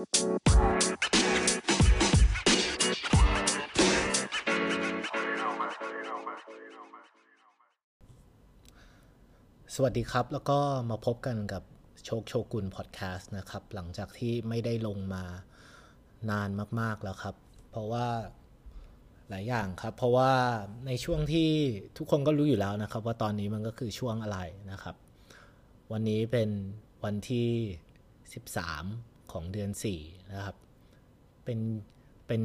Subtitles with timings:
[0.00, 0.06] สวั
[9.90, 10.58] สดีครับ แล้วก็
[10.90, 11.62] มาพบกันกับ
[12.04, 15.24] โชคโชกุนพอดแคสต์นะครับ หลังจากที่ไม่ได้ลงมา
[16.30, 16.48] นาน
[16.80, 17.34] มาก ๆ แล้วครับ
[17.70, 18.06] เพราะว่า
[19.28, 20.32] หลายอย่างครับ เพราะว่า
[20.86, 21.48] ในช่วงที่
[21.96, 24.38] ทุกคนก็รู้อยู่แล้วนะครับ ว่าตอนนี้มันก็คือช่วงอะไร
[24.70, 24.96] นะครับ
[25.92, 26.50] วันนี้เป็น
[27.04, 27.48] วันที่
[28.30, 29.70] 13 ของเดือน
[30.02, 30.56] 4นะครับ
[31.44, 31.60] เป็น
[32.26, 32.42] เป็น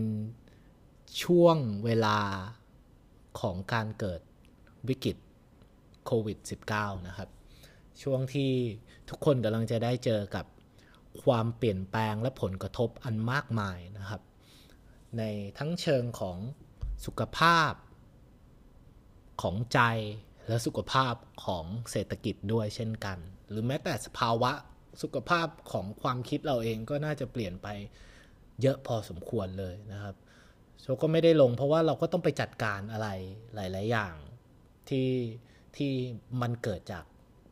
[1.24, 2.20] ช่วงเวลา
[3.40, 4.22] ของการเกิด
[4.88, 5.18] วิกฤต
[6.06, 6.38] โควิด
[6.72, 7.30] -19 นะครับ
[8.02, 8.52] ช่วงที่
[9.10, 10.46] ทุกคนกำลังจะได้เจอกับ
[11.24, 14.22] ความเปลี่ยนแปลงและผลกระทบอันมากมายนะครับ
[15.18, 15.24] ใน
[15.58, 16.38] ทั้งเชิงของ
[17.06, 17.74] สุขภาพ
[19.42, 19.80] ของใจ
[20.48, 21.14] และสุขภาพ
[21.46, 23.18] ของเศรษฐกิจด้วยเช่นกัน
[23.50, 24.52] หรือแม้แต่สภาวะ
[25.02, 27.68] สุขภาพของความคิดเราเองก็น่าจะเปลี่ยนไป
[28.62, 30.16] เยอะพอสมควรเลยนะครับ
[30.82, 33.08] โชก็ไม่ได้ลงเพราะว่าเราก็ต้องไปจัดการอะไร
[33.56, 34.14] หลาย ๆ อย่าง
[34.90, 35.10] ที่
[35.76, 35.92] ที่
[36.42, 37.04] มันเกิดจาก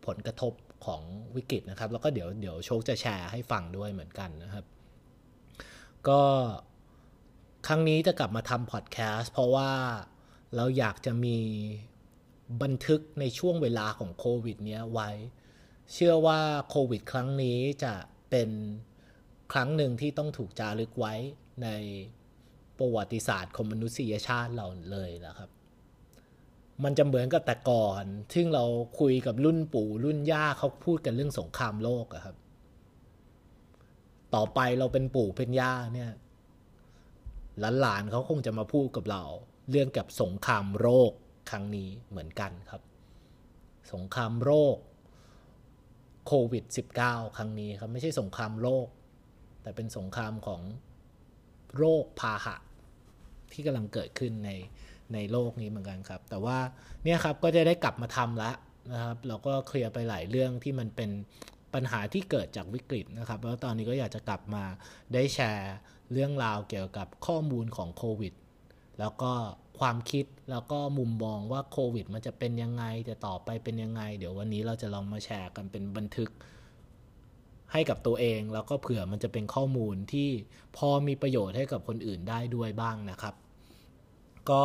[0.05, 0.53] ผลกระทบ
[0.85, 1.01] ของ
[1.35, 4.65] วิกฤตนะครับ แล้วก็เดี๋ยวเดี๋ยวโชคจะแชร์ให้ฟังด้วยเหมือนกันนะครับ
[6.07, 6.21] ก็
[7.67, 9.71] ครั้งนี้จะกลับมาทำพอดแคสต์เพราะว่า
[10.55, 11.37] เราอยากจะมี
[12.61, 15.09] บันทึกในช่วงเวลาของโควิด เนี้ยไว้
[15.93, 17.93] เชื่อว่าโควิดครั้งนี้จะ
[18.29, 18.49] เป็น
[19.53, 21.13] ครั้งหนึ่งที่ต้องถูกจารึกไว้
[21.63, 21.67] ใน
[22.77, 25.49] ประวัติศาสตร์ของมนุษยชาติเราเลยนะครับ
[26.83, 28.65] มันจะเหมือนกับแต่ก่อน ซึ่งเรา
[28.99, 32.35] คุยกับรุ่นปู่รุ่นย่าเขาพูดกันเรื่องสงครามโลกอะครับ
[34.35, 36.11] ต่อไปเราเป็นปู่เป็นย่าเนี่ย
[37.81, 39.23] หลานๆเขาคงจะมาพูดกับเรา
[39.69, 41.11] เรื่องกับสงครามโรค
[41.49, 42.81] ครั้งนี้เหมือนกันครับ
[43.93, 44.77] สงครามโรค
[46.25, 46.63] โควิด
[47.01, 48.87] -19 ครั้งนี้ครับ ไม่ใช่สงครามโรค
[49.61, 50.61] แต่เป็นสงครามของ
[51.77, 52.55] โรคพาหะ
[53.51, 54.51] ที่กำลังเกิดขึ้นใน
[55.13, 56.57] ในโลกนี้เหมือนกันครับ แต่ว่า
[57.03, 58.55] เนี่ยครับก็จะได้กลับมาทำแล้ว
[58.93, 61.09] นะครับ เราก็เคลียร์ไปหลายเรื่องที่มันเป็น
[61.73, 64.63] ปัญหาที่เกิดจากวิกฤตนะครับ แล้วตอนนี้ก็อยากจะกลับมา
[65.13, 65.73] ได้แชร์
[66.11, 68.33] เรื่องราวเกี่ยวกับข้อมูลของโควิด
[68.99, 69.33] แล้วก็
[69.79, 76.29] ความคิดแล้วก็มุมมองว่าโควิด มันจะเป็นยังไงจะต่อไปเป็นยังไง เดี๋ยววันนี้เราจะลองมาแชร์กันเป็นบันทึก
[77.73, 80.29] ให้กับตัวเอง แล้วก็เผื่อมันจะเป็นข้อมูลที่
[80.77, 83.35] พอมีประโยชน์ให้กับคนอื่นได้ด้วยบ้างนะครับ
[84.51, 84.63] ก็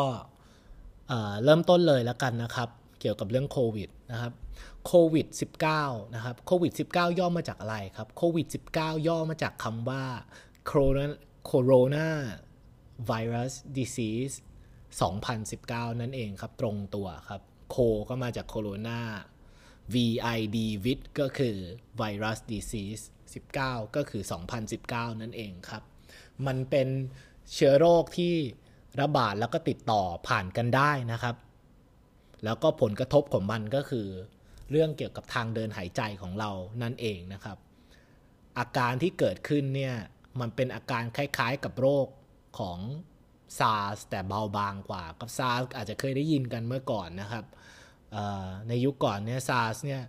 [1.44, 2.68] เริ่มต้นเลยแล้วกันนะครับ
[3.00, 4.32] เกี่ยวกับเรื่องโควิดนะครับ
[4.86, 5.26] โควิด
[5.70, 8.46] -19 นะครับโควิด -19 ย่อมาจากอะไรครับโควิด
[8.76, 10.04] -19 ย่อมาจากคำว่า
[11.50, 12.08] corona
[13.10, 14.34] virus disease
[15.18, 17.76] 2019 นั่นเองครับ ตรงตัวครับ โค
[18.08, 19.00] ก็มาจากโคโรนา
[19.92, 20.16] vid
[20.84, 21.56] vid ก็คือ
[22.00, 23.02] virus disease
[23.52, 24.22] 19 ก็คือ
[24.72, 25.82] 2019 นั่นเองครับ
[26.46, 26.88] มันเป็น
[27.52, 28.34] เชื้อโรคที่
[29.00, 31.36] ระบาดแล้วก็ติดต่อผ่านกันได้นะครับ
[32.44, 34.08] แล้วก็ผลกระทบของมันก็คือ
[34.70, 36.50] เรื่องเกี่ยวกับทางเดินหายใจของเรา
[36.82, 37.58] นั่นเองนะครับ
[38.58, 39.94] อาการที่เกิดขึ้นเนี่ย
[40.40, 42.06] มันเป็นอาการคล้ายๆกับโรค
[42.58, 42.78] ของ
[43.58, 47.44] ซาร์สแต่เบาบางกว่า กับซาร์สอาจจะเคยได้ยินกันเมื่อก่อนนะครับ
[48.68, 50.02] ในยุคก่อนเนี่ยซาร์สเนี่ย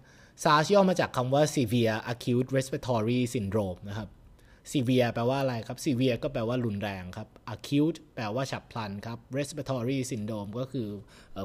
[0.43, 4.09] ซาร์สย่อมาจากคำว่า severe acute respiratory syndrome นะครับ
[4.71, 10.87] severe แปลว่าอะไรครับ severe ก็แปลว่ารุนแรงครับ acute แปลว่าฉับพลันครับ respiratory syndrome ก็คือ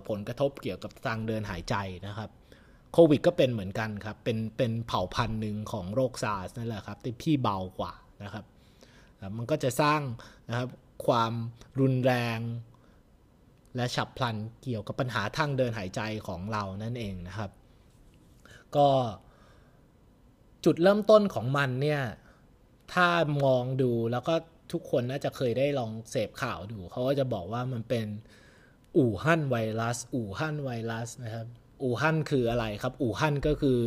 [0.09, 1.75] ผลกระทบเกี่ยวกับทางเดินหายใจ
[2.07, 2.31] นะครับ
[2.93, 7.93] โควิดก็เป็นเหมือนกันครับ เป็นเป็นเผ่าพันธุ์หนึ่งของโรคซาร์สนั่นแหละครับที่พี่เบากว่า
[8.25, 8.45] นะครับ
[9.37, 10.01] มันก็จะสร้าง
[10.49, 10.69] นะครับ
[11.07, 11.33] ความ
[11.81, 12.39] รุนแรง
[13.77, 17.51] และฉับพลันเกี่ยวกับปัญหาทางเดินหายใจของเรานั่นเองนะครับ
[18.77, 18.89] ก็
[20.65, 22.03] จุดเริ่มต้นของมันเนี่ย
[22.93, 23.09] ถ้า
[23.45, 24.35] มองดูแล้วก็
[24.73, 28.07] ทุกคนน่าจะเคยได้ลองเสพข่าวดู เขาก็จะบอกว่ามันเป็น
[28.97, 31.47] อู่ฮั่นไวรัส อู่ฮั่นไวรัสนะครับ
[31.83, 33.79] อู่ฮั่นคืออะไรครับ อู่ฮั่นก็คือ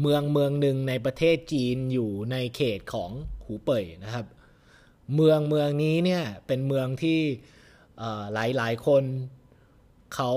[0.00, 3.10] เมืองเมืองหนึ่งในประเทศจีนอยู่ในเขตของ
[3.44, 4.26] หูเป่ยนะครับ
[5.14, 7.20] เมืองเมืองนี้เนี่ยเป็นเมืองที่
[8.34, 9.04] หลายหลายคน
[10.14, 10.32] เขา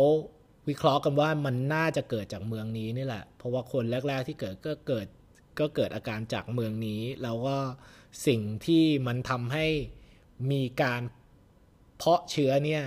[0.69, 5.07] วิเคราะห์กันว่ามันน่าจะเกิดจากเมืองนี้นี่แหละ เพราะว่าคนแรก ๆ ที่เกิดก็เกิด
[5.60, 7.57] ก็เกิดอาการจากเมืองนี้ แล้วก็
[8.27, 9.66] สิ่งที่มันทำให้
[10.51, 11.01] มีการ
[11.98, 12.83] เพาะเชื้อเนี่ย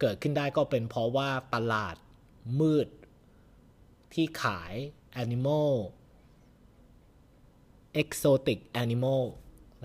[0.00, 1.96] เกิดขึ้นได้ก็เป็นเพราะว่าตลาด
[2.60, 2.88] มืด
[4.14, 4.74] ที่ขาย
[5.22, 5.72] animal
[8.00, 9.22] exotic animal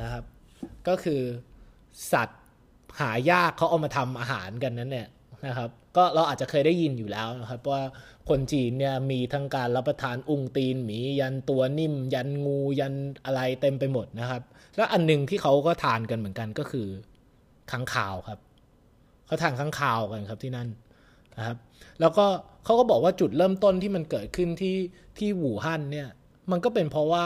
[0.01, 0.23] นะครับ
[0.87, 1.21] ก็คือ
[2.11, 2.39] สัตว์
[2.99, 5.07] หายากเขาเอามาทำอาหารกันนั้นเนี่ย
[5.47, 7.81] นะครับ ก็เราอาจจะเคยได้ยินอยู่แล้วนะครับว่า
[8.29, 12.93] คนจีนเนี่ยมีทั้งการรับประทานอุ้งตีนหมียันตัวนิ่ม ยันงูยัน
[13.25, 14.41] อะไรเต็มไปหมดนะครับ
[14.75, 16.87] แล้วอันหนึ่งที่เขาก็ทานกันเหมือนกันก็คือ
[17.71, 18.39] ค้างคาวครับ
[19.25, 20.67] เขาทานค้างคาวกันครับที่นั่น
[21.37, 21.57] นะครับ
[21.99, 22.25] แล้วก็
[22.63, 24.75] เขาก็บอกว่าจุดเริ่มต้นที่มันเกิดขึ้นที่
[25.17, 26.09] ที่หู่ฮั่นเนี่ย
[26.51, 27.25] มันก็เป็นเพราะว่า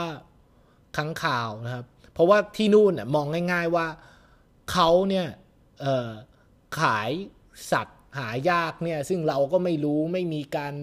[0.96, 3.86] ค้างคาวนะครับ เพราะว่าที่นู่นมองง่าย ๆว่า
[4.72, 5.26] เขาเนี่ย
[6.80, 7.10] ขาย
[7.72, 10.74] สัตว์หายากเนี่ยซึ่งเราก็ไม่รู้ไม่มีการ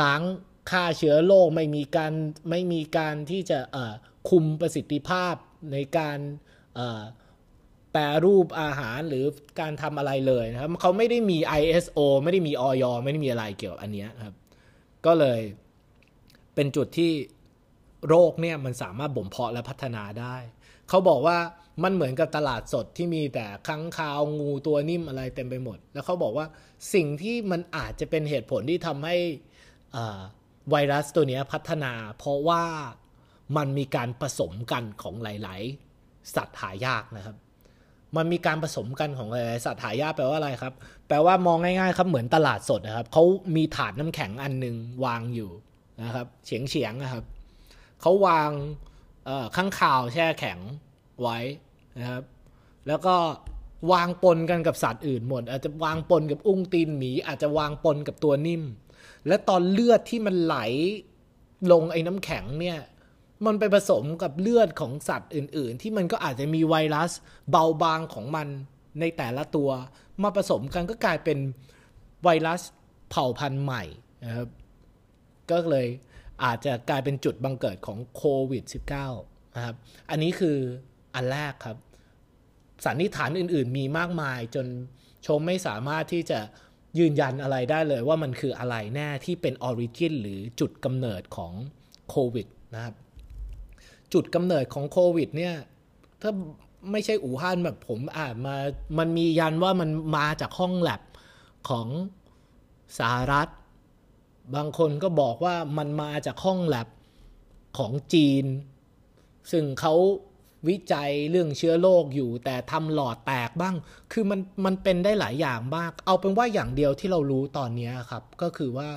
[0.00, 0.22] ล้าง
[0.70, 2.12] ฆ่าเชื้อโรคไม่มีการ
[2.50, 3.58] ไม่มีการที่จะ
[4.30, 5.34] คุมประสิทธิภาพ
[5.72, 6.18] ในการ
[7.92, 9.24] แปรรูปอาหารหรือ
[9.60, 14.34] การทำอะไรเลยนะครับเขาไม่ได้มี ISO ไม่ได้มีออยไม่ได้มีอะไรเกี่ยวกับอันนี้ครับ
[15.06, 15.40] ก็เลย
[16.54, 17.12] เป็นจุดที่
[18.08, 20.36] โรคเนี่ยมันสามารถบ่มเพาะและพัฒนาได้
[20.88, 21.38] เขาบอกว่า
[21.82, 26.46] มันเหมือนกับตลาดสดที่มีแต่ค้างคาวงูตัวนิ่มอะไรเต็มไปหมด แล้วเขาบอกว่า
[26.94, 29.16] สิ่งที่มันอาจจะเป็นเหตุผลที่ทำให้
[30.70, 32.64] ไวรัสตัวนี้พัฒนา เพราะว่า
[33.56, 35.62] มันมีการผสมกันของหลาย
[35.98, 37.36] ๆ สัตว์หายากนะครับ
[38.16, 40.74] มันมีการผสมกันของหลายๆสัตว์หายากแปลว่าอะไรครับ
[41.08, 43.24] แปลว่ามองง่าย ๆ ครับเหมือนตลาดสดนะครับเขา
[43.56, 45.50] มีถาดน้ำแข็งอันหนึ่งวางอยู่
[46.02, 47.24] นะครับ เฉียงเฉียงนะครับ
[48.06, 48.50] เขาวาง
[49.56, 50.58] ข้างข่าวแช่แข็ง
[51.22, 51.38] ไว้
[51.98, 52.22] นะครับ
[52.88, 53.16] แล้วก็
[53.92, 58.62] วางปนกันกับสัตว์อื่นหมด อาจจะวางปนกับอุ้งตีนหมี อาจจะวางปนกับตัวนิ่ม
[59.26, 60.56] และตอนเลือดที่มันไหล
[61.72, 62.78] ลงไอ้น้ำแข็งเนี่ย
[63.44, 67.10] มันไปผสมกับเลือดของสัตว์อื่น ๆ ที่มันก็อาจจะมีไวรัส
[67.50, 68.48] เบาบางของมัน
[69.00, 69.70] ในแต่ละตัว
[70.22, 71.38] มาผสมกันก็กลายเป็น
[72.24, 72.60] ไวรัส
[73.10, 73.82] เผ่าพันธุ์ใหม่
[74.24, 74.48] นะครับ
[75.50, 75.88] ก็เลย
[76.42, 78.64] อาจจะกลายเป็นจุดบังเกิดของโควิด
[79.10, 79.76] -19 นะครับ
[80.10, 80.56] อันนี้คือ
[81.14, 81.78] อันแรกครับ
[82.84, 84.66] สันนิษฐานอื่นๆ มีมากมายจน
[85.26, 86.40] ผมไม่สามารถที่จะ
[86.98, 91.52] ยืนยันอะไรได้เลยว่ามันคืออะไรแน่ที่เป็น origin หรือจุดกำเนิดของ
[92.10, 92.94] โควิดนะครับ
[94.12, 95.54] จุดกำเนิดของโควิดเนี่ย
[96.22, 96.32] ถ้า
[96.92, 98.56] ไม่ใช่อู่ฮั่นแบบผมอ่านมา
[98.98, 101.02] มันมียันว่ามันมาจากห้องแลบ
[101.68, 101.86] ของ
[102.98, 103.48] สหรัฐ
[104.54, 106.88] บางคนก็บอกว่ามันมาจากห้องแลบ
[107.78, 108.44] ของจีน
[109.50, 109.94] ซึ่งเขา
[110.68, 113.74] วิจัยเรื่องเชื้อโรคอยู่ แต่ทำหลอดแตกบ้าง
[114.12, 118.88] คือมันมันเป็นได้หลายอย่างมาก เอาเป็นว่าอย่างเดียวที่เรารู้ตอนนี้ครับ ก็คือว่า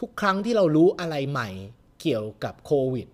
[0.00, 1.48] ทุกครั้งที่เรารู้อะไรใหม่
[2.00, 3.08] เกี่ยวกับโควิด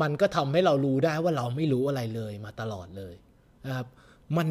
[0.00, 3.14] มันก็ทำให้เรารู้ได้ว่าเราไม่รู้อะไรเลยมาตลอดเลย
[3.64, 3.86] นะครับ
[4.36, 4.48] มัน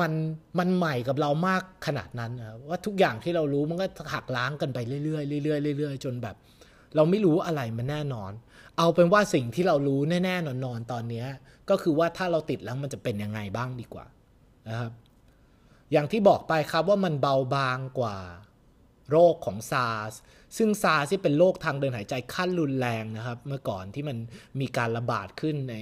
[0.00, 0.12] มัน
[0.58, 6.36] มันใหม่กับเรามากขนาดนั้นนะว่าทุกอย่างที่เรารู้มันก็หักล้างกันไปเรื่อยๆเรื่อยๆเรื่อยๆจนแบบ
[6.96, 8.32] เราไม่รู้อะไรมันแน่นอน
[8.78, 11.24] เอาเป็นว่าสิ่งที่เรารู้แน่ๆนอนๆตอนนี้
[11.70, 14.06] ก็คือว่าถ้าเราติดแล้วมันจะเป็นยังไงบ้างดีกว่า
[14.68, 14.92] นะครับ
[15.92, 18.16] อย่างที่บอกไปครับว่ามันเบาบางกว่า
[19.10, 20.12] โรคของซาร์ส
[20.56, 24.16] ซึ่งซาร์สที่เป็นโรคทางเดินหายใจขั้นรุนแรงนะครับ เมื่อก่อนที่มัน
[24.60, 25.74] มีการระบาดขึ้นใน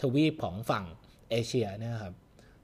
[0.00, 0.84] ทวีปของฝั่ง
[1.30, 2.14] เอเชียนะครับ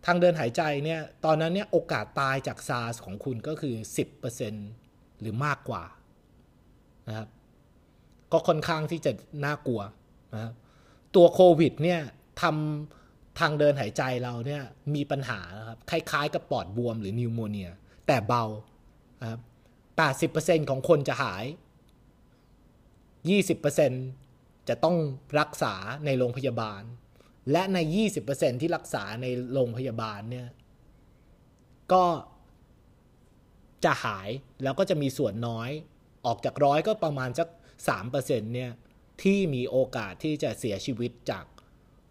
[0.06, 3.74] ทางเดินหายใจเนี่ยตอนนั้นเนี่ยโอกาสตายจากซาร์สของคุณก็คือ
[4.48, 5.84] 10%หรือมากกว่า
[7.08, 7.28] นะครับ
[8.32, 9.12] ก็ค่อนข้างที่จะ
[9.44, 9.80] น่ากลัว
[10.34, 10.52] นะครับ
[11.14, 12.00] ตัวโควิดเนี่ย
[12.42, 14.62] ทำทางเดินหายใจเราเนี่ย
[14.94, 17.70] มีปัญหานะครับคล้ายๆ กับปอดบวมหรือนิวโมเนีย
[18.06, 18.44] แต่เบา
[19.30, 19.40] ครับ
[20.30, 21.44] 80%ของคนจะหาย
[23.86, 24.96] 20%จะต้อง
[25.40, 25.74] รักษา
[26.04, 26.82] ในโรงพยาบาล
[27.52, 27.78] และใน
[28.20, 30.48] 20%ที่รักษาในโรงพยาบาลเนี่ย
[31.92, 32.04] ก็
[33.84, 34.28] จะหาย
[34.62, 35.70] แล้วก็จะมีส่วนน้อย
[36.26, 37.48] ออกจากร้อยก็ประมาณสัก
[37.88, 38.14] 3%
[38.54, 38.70] เนี่ย
[39.22, 41.44] ที่มีโอกาสที่จะเสียชีวิตจาก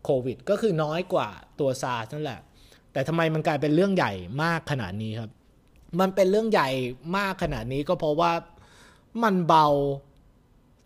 [0.04, 1.30] โควิด ก็คือน้อยกว่า
[1.60, 2.42] ตัวซาร์นั่นแหละ
[2.92, 5.32] แต่ทำไมมันกลายเป็นเรื่องใหญ่มากขนาดนี้ครับ
[6.00, 6.70] มันเป็นเรื่องใหญ่
[7.18, 8.32] มากขนาดนี้ก็เพราะว่า
[9.24, 9.68] มันเบา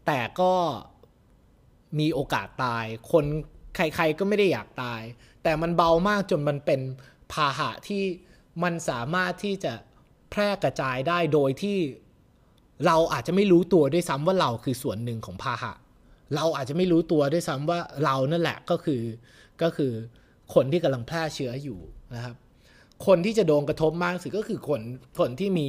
[0.07, 0.53] แต่ก็
[1.99, 3.25] มีโอกาสตายคน
[3.79, 5.01] ใคร ๆ ก็ไม่ได้อยากตาย
[5.43, 6.81] แต่มันเบามากจนมันเป็น
[7.33, 8.03] พาหะที่
[8.63, 9.73] มันสามารถที่จะ
[10.31, 11.77] แพร่กระจายได้โดยที่
[12.85, 15.73] เราอาจจะไม่รู้ตัวด้วยซ้ำว่าเราคือส่วนหนึ่งของพาหะ
[16.35, 19.01] เราอาจจะไม่รู้ตัวด้วยซ้ำว่าเรานั่นแหละก็คือ
[19.61, 19.91] ก็คือ
[20.53, 21.79] คนที่กำลังแพร่เชื้ออยู่
[22.15, 22.35] นะครับ
[23.05, 24.81] คนที่จะโดนกระทบมากสุดก็คือคน
[25.19, 25.67] คนที่มี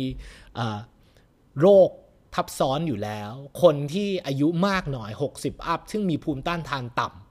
[1.61, 1.89] โรค
[2.35, 7.30] ทับซ้อนอยู่แล้ว คนที่อายุมากหน่อย 60 อัพ ซึ่งมีภูมิต้านทานต่ำ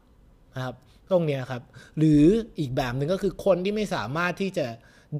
[0.59, 0.77] นะครับ
[1.11, 1.63] ตรงนี้ครับ
[1.97, 2.23] หรือ
[2.59, 4.67] อีกแบบหนึ่งก็คือคนที่ไม่สามารถที่จะ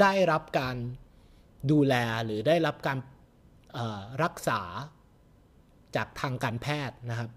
[0.01, 0.75] ได้รับการ
[1.71, 2.97] ดูแลหรือได้รับการ
[4.23, 4.61] รักษา
[5.95, 7.29] จากทางการแพทย์นะครับ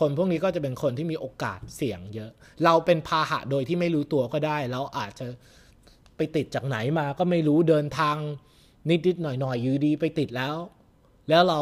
[0.00, 2.30] คนพวกนี้ก็จะเป็นคนที่มีโอกาสเสี่ยงเยอะ
[2.64, 5.26] เราเป็นพาหะโดยที่ไม่รู้ตัวก็ได้ เราอาจจะ
[6.16, 8.16] ไปติดจากไหนมาก็ไม่รู้เดินทาง
[8.90, 10.56] นิดๆหน่อยๆอยู่ดีไปติดแล้ว
[11.28, 11.60] แล้วเรา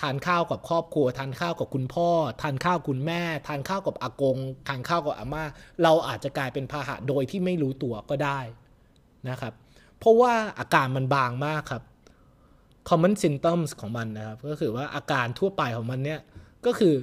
[0.00, 2.08] ทานข้าวกับครอบครัว ทานข้าวกับคุณพ่อ
[2.42, 5.44] ทานข้าวคุณแม่ ทานข้าวกับอากง ทานข้าวกับอาม่า
[5.82, 8.40] เราอาจจะกลายเป็นพาหะโดยที่ไม่รู้ตัวก็ได้
[9.28, 9.52] นะครับ
[9.98, 11.82] เพราะว่าอาการมันบางมากครับ
[12.88, 16.20] common symptoms ของมันนะครับ ก็คือว่าอาการทั่วไปของมันเนี่ย
[16.66, 16.94] ก็คือ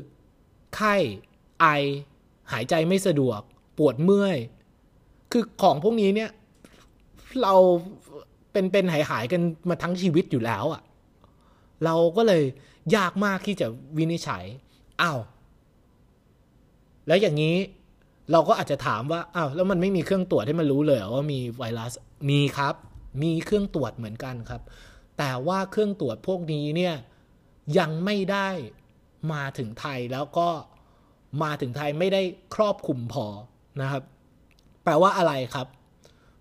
[0.76, 0.96] ไข้
[1.62, 1.66] ไอ
[2.52, 3.40] หายใจไม่สะดวก
[3.78, 4.38] ปวดเมื่อย
[5.32, 6.32] คือของพวกนี้เนี่ย
[7.42, 7.54] เรา
[8.52, 10.82] เป็นเป็นหายหายกันมาทั้งชีวิตอยู่แล้วอะ่ะ
[11.86, 12.44] เราก็เลย
[12.96, 14.44] ยากมากที่จะวินิจฉัย
[15.02, 15.20] อ้าว
[17.08, 17.56] แล้วอย่างนี้
[18.32, 21.92] เราก็อาจจะถามว่าอ้าวแล้วมันไม่มีเครื่องตรวจให้มันรู้เลยว่ามีไวรัส
[22.30, 22.76] มีครับ
[23.24, 24.62] มีเครื่องตรวจเหมือนกันครับ
[25.18, 26.96] แต่ว่าเครื่องตรวจพวกนี้เนี่ย
[27.80, 28.50] ยังไม่ได้
[29.34, 30.48] มาถึงไทยแล้วก็
[31.44, 32.22] มาถึงไทยไม่ได้
[32.56, 33.26] ครอบคลุมพอ
[33.82, 34.04] นะครับ
[34.84, 35.68] แปลว่าอะไรครับ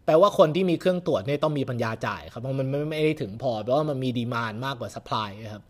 [0.04, 5.64] แปลว่าคนที่มีเครื่องตรวจเนี่ยต้องมีปัญญาจ่ายครับเพราะมันไม่ไม่ได้ถึงพอแปลว่ามันมีดีมานมากกว่าสป라이ครับ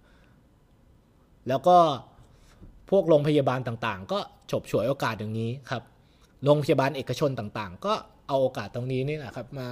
[1.51, 1.79] แล้วก็
[2.91, 4.19] พวกโรงพยาบาลต่างๆ ก็
[4.51, 5.83] ฉบฉวยโอกาสอย่างนี้ครับ
[6.45, 7.95] โรงพยาบาลเอกชนต่างๆ ก็
[8.29, 9.69] เอาโอกาสตรงนี้นี่แหละครับมา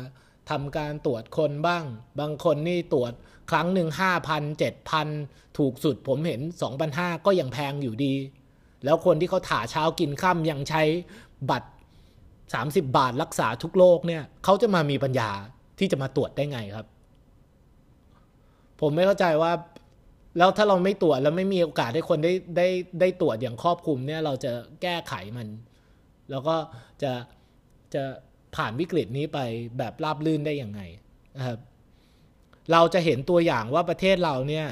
[0.50, 1.84] ทำการตรวจคนบ้าง
[2.20, 3.12] บางคนนี่ตรวจ
[3.50, 5.08] ครั้งหนึ่งห้าพันเจ็ดพัน
[5.58, 8.14] ถูกสุดผมเห็นสองพันห้าก็ยังแพงอยู่ดี
[8.84, 10.82] แล้วคนที่เขาถ่าเช้ากินค่ำยังใช้
[11.50, 11.68] บัตร
[12.28, 15.30] 30 บาทรักษาทุกโรคเนี่ยเขาจะมามีปัญญา
[15.78, 16.86] ที่จะมาตรวจได้ไงครับ
[18.80, 19.52] ผมไม่เข้าใจว่า
[20.38, 22.68] แล้วถ้าเราไม่ตรวจแล้วไม่มีโอกาสให้คนได้ได้
[23.00, 24.52] ได้ตรวจอย่างครอบคลุมเนี่ยเราจะ
[24.82, 25.48] แก้ไขมัน
[26.30, 26.56] แล้วก็
[27.02, 27.12] จะ
[27.94, 28.02] จะ
[28.56, 29.38] ผ่านวิกฤตนี้ไป
[29.78, 30.80] แบบราบลื่นได้ยังไง
[31.36, 31.58] นะครับ
[32.72, 34.66] เราจะเห็นตัวอย่างว่าประเทศเราเนี่ย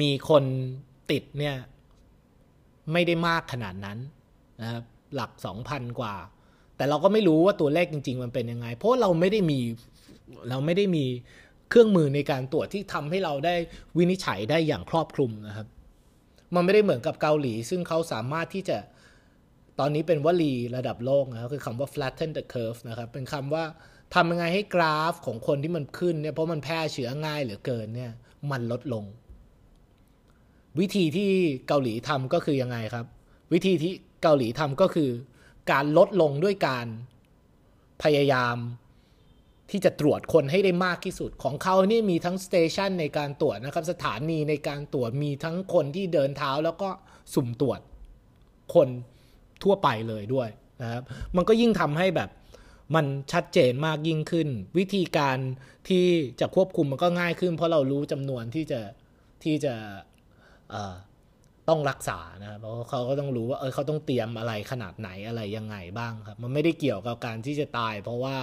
[0.00, 0.44] มีคน
[1.10, 1.56] ติดเนี่ย
[2.92, 3.98] ไม่ได้มากขนาดนั้น
[4.62, 6.14] นะครับหลักสองพันกว่า
[6.76, 9.60] แต่เราก็ไม่รู้ว่าตัวเลขจริง ๆ มันเป็นยังไง เพราะเราไม่ได้มี
[10.50, 11.04] เราไม่ได้มี
[11.74, 13.54] เครื่องมือในการตรวจที่ทำให้เราได้
[13.96, 15.66] วินิจฉัยได้อย่างครอบคลุมนะครับ
[16.54, 18.78] มันไม่ได้เหมือนกับเกาหลี ซึ่งเขาสามารถที่จะ
[19.78, 23.64] ตอนนี้เป็นวลีระดับโลกนะครับคือคำว่า flatten the curve นะครับ เป็นคำว่า
[24.14, 28.12] ทำยังไงให้กราฟของคนที่มันขึ้นเนี่ยเพราะมันแพร่เชื้อง่ายเหลือเกินเนี่ย
[28.50, 29.04] มันลดลง
[30.80, 31.30] วิธีที่
[31.68, 33.06] เกาหลีทำก็คือยังไงครับ
[33.52, 35.10] วิธีที่เกาหลีทำก็คือ
[35.72, 36.86] การลดลงด้วยการ
[38.02, 38.56] พยายาม
[39.70, 46.88] ที่จะตรวจคนให้ได้มากที่สุดของเขานี่มีทั้งสเตชันในการตรวจนะครับ สถานีในการตรวจมีทั้งคนที่เดินเท้าแล้วก็
[47.34, 47.80] สุ่มตรวจ
[48.74, 48.88] คน
[49.62, 50.48] ทั่วไปเลยด้วย
[50.82, 51.02] นะครับ
[51.36, 52.30] มันก็ยิ่งทำให้แบบ
[52.94, 55.38] มันชัดเจนมากยิ่งขึ้น วิธีการ
[55.88, 56.06] ที่
[56.40, 58.80] จะควบคุมมันก็ง่ายขึ้น เพราะเรารู้จำนวนที่จะ
[59.44, 59.74] ที่จะ
[61.68, 68.36] ต้องรักษานะเพราะเขาก็ต้องรู้ว่าเออเขาต้องเตรียมอะไรขนาดไหนอะไรยังไงบ้างครับ มันไม่ได้เกี่ยวกับการที่จะตาย เพราะว่า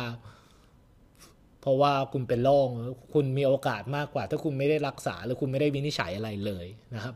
[1.62, 2.68] เพราะว่าคุณเป็นโรค
[3.14, 6.66] คุณมีโอกาสมากกว่า ถ้าคุณไม่ได้รักษาหรือคุณไม่ได้วินิจฉัยอะไรเลย
[6.96, 7.16] นะครับ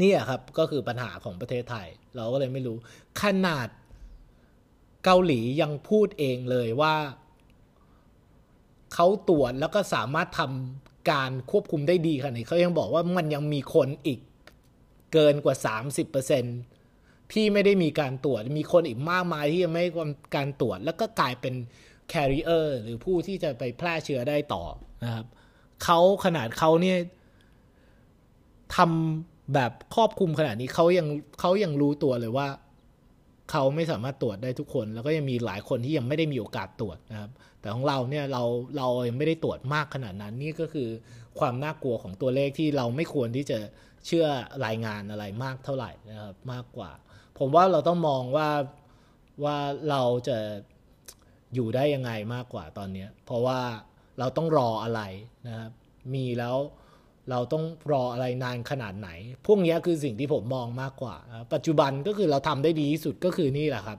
[0.00, 2.76] นี่ครับก็คือปัญหาของประเทศไทย เราก็เลยไม่รู้
[3.22, 3.68] ขนาด
[5.04, 6.94] เกาหลียังพูดเองเลยว่า
[8.94, 14.20] เขาตรวจแล้วก็สามารถทำการควบคุมได้ดีขนาดนี้เขายังบอกว่ามันยังมีคนอีก
[15.12, 15.56] เกินกว่า
[16.64, 19.84] 30%ที่ไม่ได้มีการตรวจมีคนอีกมากมายที่ยังไม่
[20.36, 21.54] การตรวจ แล้วก็กลายเป็น
[22.12, 24.64] carrier หรือผู้ที่จะไปแพร่เชื้อได้ต่อ
[25.04, 25.26] นะครับ
[25.84, 26.98] เขาขนาดเขาเนี่ย
[28.76, 31.06] ทำแบบครอบคลุมขนาดนี้เขายัง
[31.40, 32.48] เขายังรู้ตัวเลยว่า
[33.50, 37.30] เขาไม่สามารถตรวจได้ทุกคน แล้วก็ยังมีหลายคนที่ยังไม่ได้มีโอกาสตรวจนะครับ
[37.60, 38.42] แต่ของเราเนี่ยเรา
[38.76, 40.88] เรายังไม่ได้ตรวจมากขนาดนั้น นี่ก็คือ
[41.38, 43.58] ความน่ากลัวของตัวเลขที่เราไม่ควรที่จะ
[44.06, 44.26] เชื่อ
[44.66, 46.90] รายงานอะไรมากเท่าไหร่นะครับมากกว่า
[47.38, 48.48] ผมว่าเราต้องมองว่า
[49.44, 49.58] ว่า
[49.90, 50.38] เราจะ
[51.54, 53.60] อยู่ได้ยังไงมากกว่าตอนนี้เพราะว่า
[54.18, 55.00] เราต้องรออะไร
[55.46, 55.70] นะครับ
[56.14, 56.56] มีแล้ว
[57.30, 59.08] เราต้องรออะไรนานขนาดไหน
[59.46, 61.16] พวกนี้คือสิ่งที่ผมมองมากกว่า
[61.54, 63.98] ปัจจุบันก็คือเราทำได้ดีที่สุดก็คือนี่แหละครับ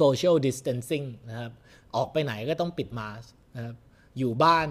[0.00, 1.52] social distancing นะครับ
[1.96, 3.24] ออกไปไหนก็ต้องปิดมาส
[3.56, 3.76] นะครับ
[4.18, 4.68] อยู่บ้าน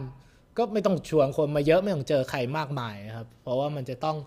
[0.57, 4.17] ก็ไม่ต้องชวนคนมาเยอะไม่ต้องเจอใครมากมายนะครับ เพราะว่ามันจะต้อง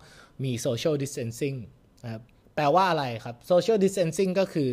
[0.44, 1.56] มี social distancing
[2.04, 2.22] นะครับ
[2.54, 4.72] แปลว่าอะไรครับ social distancing ก็คือ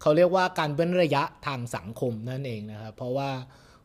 [0.00, 3.30] เขาเรียกว่าการเว้นระยะทางสังคมนั่นเองนะครับ เพราะว่า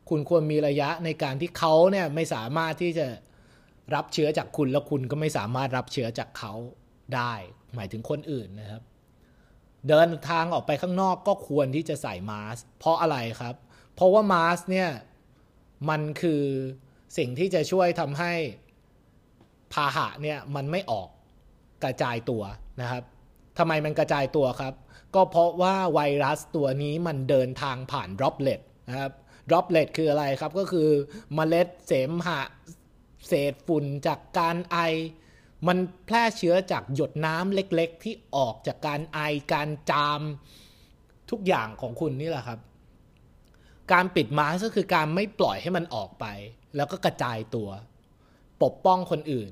[0.10, 3.08] คุณควรมีระยะในการที่เขาเนี่ยไม่สามารถที่จะ
[3.96, 6.54] รับเชื้อจากคุณแล้วคุณก็ไม่สามารถรับเชื้อจากเขา
[7.16, 7.34] ได้
[7.76, 8.82] หมายถึงคนอื่นนะครับ
[9.88, 13.56] เดินทางออกไปข้างนอกก็ควรที่จะใส่มาสเพราะอะไรครับ
[13.96, 14.90] เพราะว่ามาสเนี่ย
[15.90, 16.44] มันคือ
[17.18, 18.34] สิ่งที่จะช่วยทำให้
[19.74, 21.10] พาหะเนี่ยมันไม่ออก
[21.84, 22.44] กระจายตัว
[22.82, 23.04] นะครับ
[23.58, 24.74] ทำไมมันกระจายตัวครับ
[25.16, 29.12] ก็เพราะว่าไวรัสตัวนี้มันเดินทางผ่าน droplet นะครับ
[29.50, 30.90] droplet คืออะไรครับก็คือ
[31.36, 32.42] เมล็ดเสมหะ
[33.28, 34.78] เศษฝุ่นจากการไอ
[35.68, 39.20] มันแพร่เชื้อจากหยดน้ำเล็กๆ ที่ออกจากการไอ
[39.54, 40.22] การจาม
[41.32, 42.60] ทุกอย่างของคุณนี่แหละครับ
[43.92, 46.26] การปิดมาสก็คือการไม่ปล่อยให้มันออกไป
[46.76, 47.70] แล้วก็กระจายตัว
[48.64, 49.52] ปกป้องคนอื่น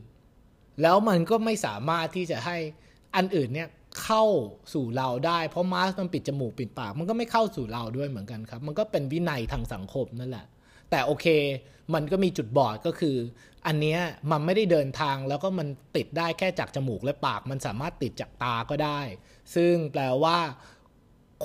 [0.82, 2.58] แล้วมันก็ไม่สามารถที่จะให้
[3.16, 3.68] อันอื่นเนี่ย
[4.04, 4.24] เข้า
[4.74, 10.46] สู่เราได้ เพราะมาสมันปิดจมูกปิดปาก มันก็ไม่เข้าสู่เราด้วยเหมือนกันครับ มันก็เป็นวินัยทางสังคมนั่นแหละ
[10.90, 11.26] แต่โอเค
[11.94, 13.16] มันก็มีจุดบอดก็คือ
[13.68, 14.00] อันเนี้ย
[14.32, 19.00] มันไม่ได้เดินทางแล้วก็มันติดได้แค่จากจมูกและปาก มันสามารถติดจากตาก็ได้
[19.56, 20.38] ซึ่งแปลว่า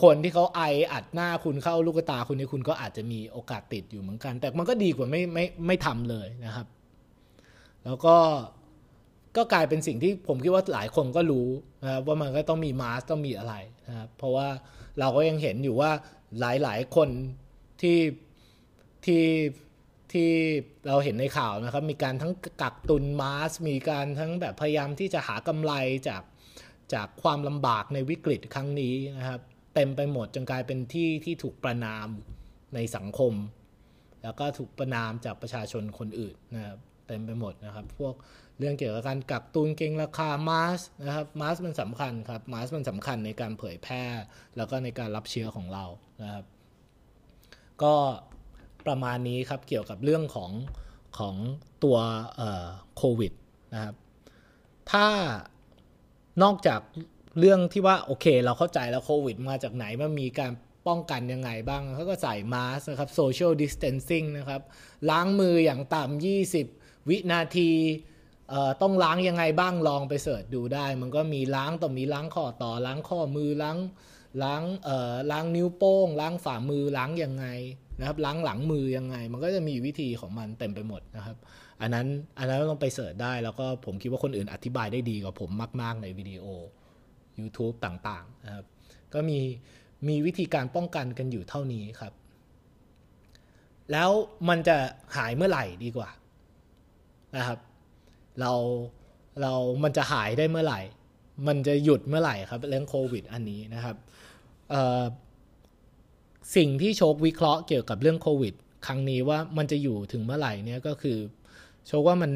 [0.02, 0.60] คนที่เขาไอ
[0.92, 6.66] อัดหน้าคุณเข้าลูกตาคุณนี่คุณก็อาจจะมีโอกาสติดอยู่เหมือนกัน แต่มันก็ดีกว่าไม่ไม่ไม่ทำเลยนะครับ
[7.84, 8.16] แล้วก็
[9.36, 11.48] ก็กลายเป็นสิ่งที่ผมคิดว่าหลายคนก็รู้
[11.82, 13.54] นะครับว่ามันก็ต้องมีมาสต้องมีอะไร
[13.88, 14.48] นะครับเพราะว่า
[14.98, 15.90] เราก็ยังเห็นอยู่ว่า
[16.40, 17.08] หลายๆคน
[17.80, 17.98] ที่
[19.04, 19.24] ที่
[20.12, 20.30] ที่
[20.88, 25.72] เราเห็นในข่าวนะครับ มีการทั้งกักตุนมาสมีการทั้งแบบพยายามที่จะหากำไร
[26.08, 26.22] จาก
[26.94, 29.40] จากความลำบากในวิกฤตครั้งนี้นะครับ
[29.74, 32.08] เต็มไปหมดจนกลายเป็นที่ที่ถูกประนาม
[32.74, 33.34] ในสังคม
[34.22, 38.14] แล้วก็ถูกประนามจากประชาชนคนอื่นนะครับเต็มไปหมดนะครับ พวก
[38.62, 44.04] เรื่องเกี่ยวกับการกักตุนเก่งราคามาสนะครับมาสมันสำคัญครับมาสมันสำคัญในการเผยแพร่
[44.56, 45.84] แล้วก็ในการรับเชื้อของเรา
[46.22, 46.44] นะครับ
[47.82, 47.94] ก็
[48.86, 50.50] ประมาณนี้ครับเกี่ยวกับเรื่องของ
[51.18, 51.34] ของ
[51.84, 51.98] ตัว
[52.96, 53.32] โควิด
[53.74, 53.94] นะครับ
[54.90, 55.06] ถ้า
[56.42, 56.80] นอกจาก
[57.38, 60.52] เรื่องที่ว่าโอเค เราเข้าใจแล้วโควิดมาจากไหนมันมีการ
[60.86, 64.62] ป้องกันยังไงบ้างเขาก็ใส่มาสนะครับโซเชียลดิสเทนซิ่งนะครับ
[65.10, 66.24] ล้างมืออย่างต่ำ
[66.62, 67.70] 20 วินาที
[68.82, 73.78] ต้องล้างยังไงบ้างลองไปเสิร์ชดูได้ มันก็มีล้างต่อมีล้างข้อต่อล้างข้อมือล้าง
[74.42, 77.46] ล้างเอ่อล้างนิ้วโป้ง ล้างฝ่ามือล้างยังไง
[77.98, 81.36] นะครับ ล้างหลังมือยังไง มันก็จะมีวิธีของมันเต็มไปหมดนะครับ
[81.80, 82.06] อันนั้น
[82.38, 85.50] อันนั้นต้องไปเสิร์ชได้แล้วก็ผมคิดว่าคนอื่นอธิบายได้ดีกว่าผม
[85.82, 86.44] มาก ๆ ในวิดีโอ
[87.38, 88.64] YouTube ต่างๆนะครับ
[89.14, 89.38] ก็มี
[90.08, 92.12] มีวิธีการป้องกันกันอยู่เท่านี้ครับ
[93.92, 94.10] แล้ว
[94.48, 94.76] มันจะ
[95.16, 96.10] หายเมื่อไหร่ดีกว่า
[97.36, 97.58] นะครับ
[98.40, 98.52] เรา
[99.42, 100.80] เรามันจะหายได้เมื่อไหร่
[101.46, 103.96] มันจะหยุดเมื่อไหร่ครับเรื่องโควิดอันนี้นะครับ
[106.56, 108.54] สิ่งที่โชควิเคราะห์เกี่ยวกับเรื่องโควิด
[108.86, 111.18] ครั้งนี้ว่ามันจะอยู่ถึงเมื่อไหร่เนี่ยก็คือ
[111.86, 112.32] โชคว่ามัน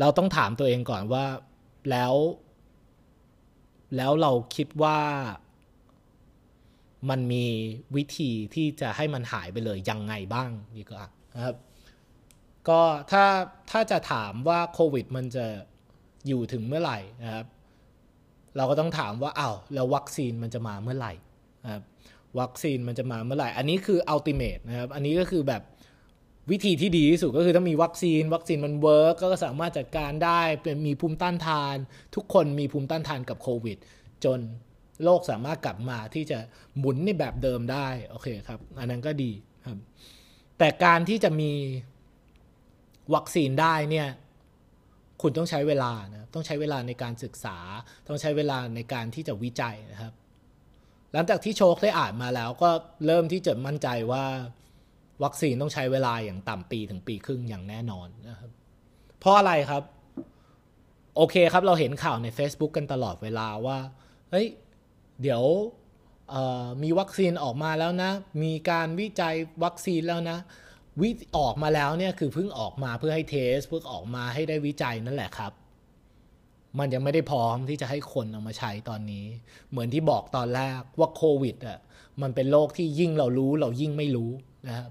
[0.00, 1.24] เราต้องถามตัวเองก่อนว่า
[1.90, 2.14] แล้ว
[3.96, 4.98] แล้วเราคิดว่า
[7.10, 7.44] มันมี
[7.96, 11.56] วิธีที่จะให้มันหายไปเลยยังไงบ้างดีกว่านะครับ
[12.68, 12.80] ก็
[13.12, 13.24] ถ้า
[13.70, 15.46] ถ้าจะถามว่าโควิด มันจะ
[16.26, 17.46] อยู่ถึงเมื่อไหร่นะครับ
[18.56, 21.12] เราก็ต้องถามว่าอ้าวแล้ววัคซีนมันจะมาเมื่อไหร่
[21.64, 21.82] นะครับ
[22.40, 25.62] วัคซีนมันจะมาเมื่อไหร่ อันนี้คือ ultimate นะครับ อันนี้ก็คือแบบ
[26.50, 31.76] วิธีที่ดีที่สุดก็คือถ้ามีวัคซีน วัคซีนมัน work ก็สามารถจัดการได้เป็นมีภูมิต้านทาน
[32.14, 33.78] ทุกคนมีภูมิต้านทานกับโควิด
[34.24, 34.38] จน
[35.04, 36.38] โลกสามารถกลับมาที่จะ
[36.78, 39.32] หมุนในแบบเดิมได้ โอเคครับ อันนั้นก็ดี
[39.66, 39.78] ครับ
[40.58, 41.52] แต่การที่จะมี
[43.14, 44.08] วัคซีนได้เนี่ย
[45.22, 47.58] คุณต้องใช้เวลานะต้องใช้เวลาในการศึกษา
[48.08, 50.12] ต้องใช้เวลาในการที่จะวิจัยนะครับ
[51.12, 52.70] หลังจากที่โชคได้อ่านมาแล้วก็
[53.06, 54.24] เริ่มที่จะมั่นใจว่า
[55.24, 58.50] วัคซีนต้องใช้เวลาอย่างต่ำปีถึงปีครึ่งอย่างแน่นอนนะครับ
[59.20, 59.82] เพราะอะไรครับ
[61.16, 63.78] โอเคครับเราเห็นข่าวใน Facebook กันตลอดเวลาว่า
[64.30, 64.46] เฮ้ย
[65.22, 65.42] เดี๋ยว
[66.82, 68.10] มีวัคซีนออกมาแล้วนะ
[68.42, 70.38] มีการวิจัยวัคซีนแล้วนะ
[71.00, 75.52] วิออกมาแล้วเนี่ยคือเพิ่งออกมาเพื่อให้เทสเพื่อออกมาให้ได้วิจัยนั่นแหละครับ
[76.78, 79.26] มันยังไม่ได้พร้อมที่จะให้คนเอามาใช้ตอนนี้
[79.70, 81.78] เหมือนที่บอกตอนแรกว่าโควิดอะ
[82.22, 84.30] มันเป็นโรคที่ยิ่งเรารู้เรายิ่งไม่รู้
[84.66, 84.90] นะครับ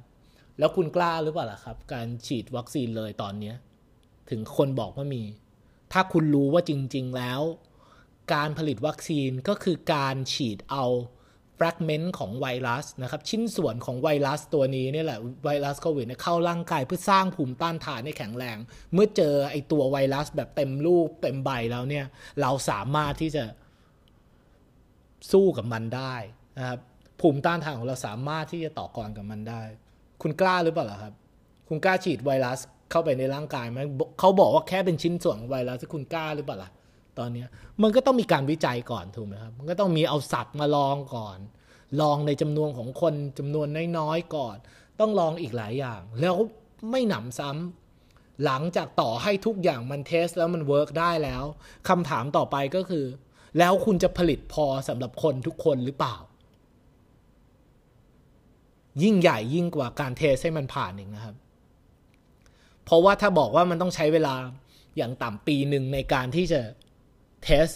[0.59, 3.53] แล้วคุณกล้าหรือเปล่าล่ะครับ การฉีดวัคซีนเลยตอนนี้
[4.29, 5.23] ถึงคนบอกว่ามี
[5.93, 7.41] ถ้าคุณรู้ว่าจริง ๆแล้ว
[8.33, 10.85] การผลิตวัคซีนก็คือการฉีดเอา
[11.59, 18.57] ฟกเมนต์ของไวรัสนะครับชิ้นส่วนของไวรัสตัวนี้นี่แหละไวรัสโควิดเข้าร่างกายเพื่อสร้างภูมิต้านทานให้แข็งแรง
[18.93, 22.05] เมื่อเจอไอตัวไวรัสแบบเต็มรูปเต็มใบแล้วเนี่ย
[22.41, 23.43] เราสามารถที่จะ
[25.31, 26.15] สู้กับมันได้
[26.57, 26.79] นะครับ
[27.21, 29.61] ภูมิต้านทานของเราสามารถที่จะต่อกรกับมันได้
[30.21, 31.13] คุณกล้าหรือเปล่าครับ
[31.67, 32.59] คุณกล้าฉีดไวรัส
[32.91, 33.79] เข้าไปในร่างกายไหม
[34.19, 36.71] เขาบอกว่าแค่เป็นชิ้นส่วนไวรัสคุณกล้าหรือเปล่าล่ะ
[37.19, 37.45] ตอนนี้
[37.81, 41.37] มันก็ต้องมีการวิจัยก่อนถูกไหมครับมันก็ต้องมีเอาสัตว์มาลองก่อน
[42.01, 44.55] ลองในจำนวนของคนจำนวนน้อยๆก่อน
[44.99, 46.35] ต้องลองอีกหลายอย่าง แล้ว
[46.91, 51.43] ไม่หนำซ้ำหลังจากต่อให้ทุกอย่างมัน test แล้วมัน work ได้แล้ว
[51.89, 53.05] คำถามต่อไปก็คือ
[53.59, 56.15] แล้วคุณจะผลิตพอสำหรับคนทุกคนหรือเปล่า
[59.03, 61.35] ยิ่งใหญ่ยิ่งกว่าการเทสให้มันผ่านเองนะครับ
[62.85, 64.35] เพราะว่าถ้าบอกว่ามันต้องใช้เวลา
[64.97, 66.61] อย่างต่ำปีหนึ่งในการที่จะ
[67.45, 67.67] เทส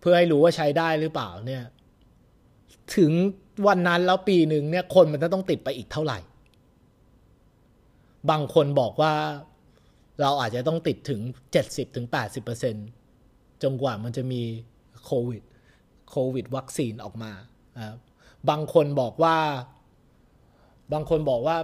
[0.00, 1.64] เพื่อให้รู้ว่าใช้ได้หรือเปล่าเนี่ย
[2.96, 3.12] ถึง
[3.66, 6.18] วันนั้นแล้วปีหนึ่งเนี่ย คนมันจะต้องติดไปอีกเท่าไหร่
[8.30, 9.12] บางคนบอกว่า
[10.20, 11.20] เราอาจจะต้องติดถึง
[12.82, 14.42] 70-80%จนกว่ามันจะมี
[15.04, 15.42] โควิด
[16.10, 17.32] โควิดวัคซีนออกมา
[18.50, 19.36] บางคนบอกว่า
[20.92, 21.56] บางคนบอกว่า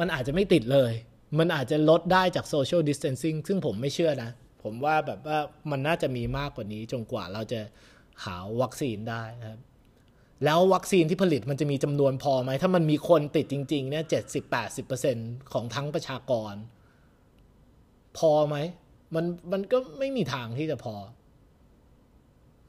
[0.00, 0.92] มันอาจจะไม่ติดเลย
[1.38, 4.30] มันอาจจะลดได้จาก social distancing ซึ่งผมไม่เชื่อนะ
[4.62, 5.38] ผมว่าแบบว่า
[5.70, 7.60] มันน่าจะมีมากกว่านี้จนกว่าเราจะ
[8.24, 9.60] หาวัคซีนได้นะครับ
[10.44, 15.16] แล้ววัคซีนที่ผลิตมันจะมีจำนวนพอไหม ถ้ามันมีคนติดจริงๆเนี่ยเจ็ดสิบแปดสิบเปอร์เซ็นต์
[15.52, 16.54] ของทั้งประชากร
[18.18, 18.56] พอไหม
[19.14, 20.94] มันมันก็ไม่มีทางที่จะพอ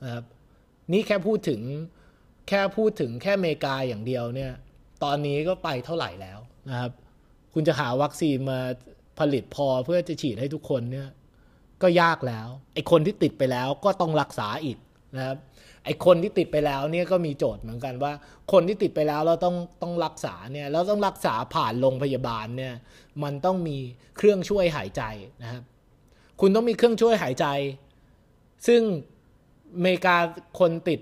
[0.04, 0.26] นะครับ
[0.94, 1.62] นี่แค่พูดถึง
[2.50, 4.52] แค่พูดถึงแค่เมกาอย่างเดียวเนี่ย
[5.04, 6.92] ตอนนี้ก็ไปเท่าไหร่แล้วนะครับ
[7.54, 8.60] คุณจะหาวัคซีนมา
[9.20, 11.08] ผลิตพอเพื่อจะฉีดให้ทุกคนเนี่ย
[11.84, 14.78] ก็ยากแล้ว ไอ้คนที่ติดไปแล้วก็ต้องรักษาอีก
[15.16, 15.38] นะครับ
[15.86, 18.14] ไอ้คนที่ติดไปแล้วเนี่ยก็มีโจทย์เหมือนกันว่า
[18.52, 22.74] คนที่ติดไปแล้วเราต้องต้องรักษาเนี่ยแล้วต้องรักษาผ่านโรงพยาบาลเนี่ย
[23.24, 23.78] มันต้องมี
[24.18, 25.04] เครื่องช่วยหายใจ
[25.44, 25.62] นะครับ
[26.40, 27.46] คุณต้องมีเครื่องช่วยหายใจ
[28.68, 28.82] ซึ่ง
[29.76, 30.16] อเมริกา
[30.60, 31.00] คนติด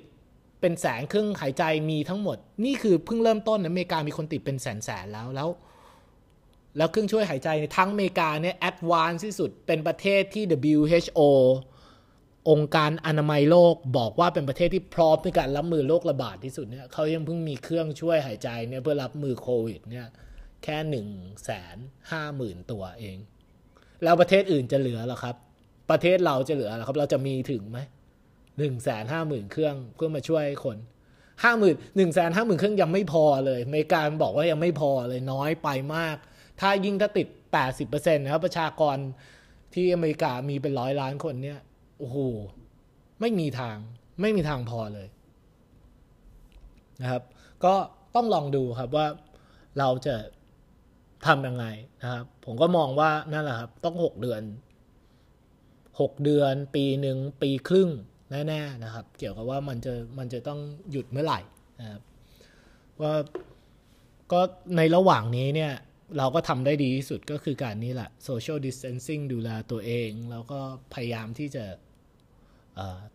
[0.61, 5.49] เป็นแสนเครื่องหายใจมีทั้งหมด นี่คือเพิ่งเริ่มต้นนะอเมริกามีคนติดเป็นแสนแสนแล้วแล้ว
[6.79, 11.19] แล้วเครื่องช่วยหายใจทั้งอเมริกาเนี่ย advance ที่สุดเป็นประเทศที่ WHO
[12.49, 20.07] องค์การอนามัยโลกบอกว่าเป็นประเทศที่พร้อมในการรับมือโรคระบาดที่สุดเนี่ยเขายังเพิ่งมีเครื่องช่วยหายใจเนี่ยเพื่อรับมือโควิดเนี่ย
[20.63, 21.07] แค่หนึ่ง
[21.43, 21.77] แสน
[22.11, 23.17] ห้าหมื่นตัวเอง
[24.03, 25.35] แล้วประเทศอื่นจะเหลือหรอครับ
[25.89, 27.79] ประเทศเราจะเหลือหรอครับ เราจะมีถึงไหม
[28.57, 30.77] หนึ่งแสนห้าหมื่นเครื่องเพื่อมาช่วยคน
[31.43, 36.17] ห้าหมื่นหนึ่งแสนห้าหมื่นเครื่องยังไม่พอเลยอเมริกาบอกว่ายังไม่พอเลยน้อยไปมาก
[36.59, 38.97] ถ้ายิ่งถ้าติดแปดสิบเปอร์เซ็นะครับประชากร
[39.73, 41.59] ที่อเมริกามีเป็นร้อยล้านคนเนี่ย
[41.99, 42.17] โอ้โห
[43.19, 43.77] ไม่มีทาง
[44.21, 45.07] ไม่มีทางพอเลย
[47.01, 47.23] นะครับ
[47.65, 47.73] ก็
[48.15, 49.07] ต้องลองดูครับว่า
[49.79, 50.15] เราจะ
[51.27, 51.65] ทำยังไง
[52.01, 54.41] นะครับ ผมก็มองว่านั่นแหละครับ ต้องหกเดือน
[55.99, 57.89] หกเดือน ปีหนึ่งปีครึ่ง
[58.31, 60.59] แน่ๆนะครับ เกี่ยวกับว่ามันจะมันจะต้อง
[60.91, 61.39] หยุดเมื่อไหร่
[61.79, 62.01] นะครับ
[63.01, 63.13] ว่า
[64.31, 64.41] ก็
[64.77, 65.73] ในระหว่างนี้เนี่ย
[66.17, 70.59] เราก็ทำได้ดีที่สุดก็คือการนี้แหละ social distancing ดูแลตัวเอง แล้วก็
[70.93, 71.65] พยายามที่จะ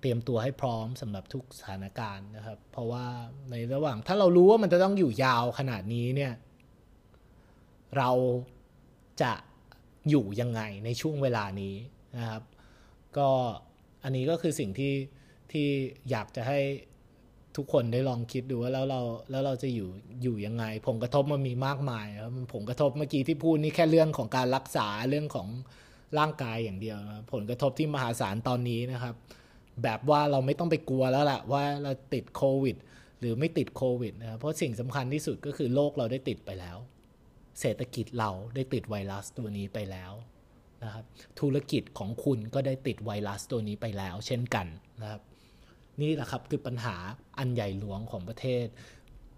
[0.00, 3.06] เตรียมตัวให้พร้อมสำหรับทุกสถานการณ์นะครับ เพราะว่า
[3.50, 6.32] ในระหว่างถ้าเรารู้ว่ามันจะต้องอยู่ยาวขนาดนี้เนี่ย
[7.96, 8.10] เรา
[9.22, 9.32] จะ
[10.10, 11.76] อยู่ยังไงในช่วงเวลานี้
[12.16, 12.42] นะครับ
[13.18, 13.28] ก็
[14.04, 14.94] อันนี้ก็คือสิ่งที่
[15.52, 15.66] ที่
[16.10, 16.60] อยากจะให้
[17.56, 19.88] ทุกคนได้ลองคิดดูว่าแล้วเราแล้วเราจะอยู่
[20.22, 25.48] อยู่ยังไง ผลกระทบมันมีมากมายครับผลกระทบเมื่อกี้ที่พูดนี่แค่เรื่องของการรักษาเรื่องของ
[26.18, 29.14] ร่างกายอย่างเดียวนะผลกระทบที่มหาศาลตอนนี้นะครับ
[29.82, 32.76] แบบว่าเราไม่ต้องไปกลัวแล้วแหละว่าเราติดโควิด
[33.20, 36.76] หรือไม่ติดโควิดนะครับเพราะสิ่งสำคัญที่สุดก็คือโลกเราได้ติดไปแล้ว
[37.60, 40.12] เศรษฐกิจเราได้ติดไวรัสตัวนี้ไปแล้ว
[40.84, 41.04] นะครับ
[41.40, 44.66] ธุรกิจของคุณก็ได้ติดไวรัสตัวนี้ไปแล้ว เช่นกัน
[45.02, 45.22] นะครับ
[46.00, 46.96] นี่แหละครับคือปัญหา
[47.38, 48.66] อันใหญ่หลวงของประเทศ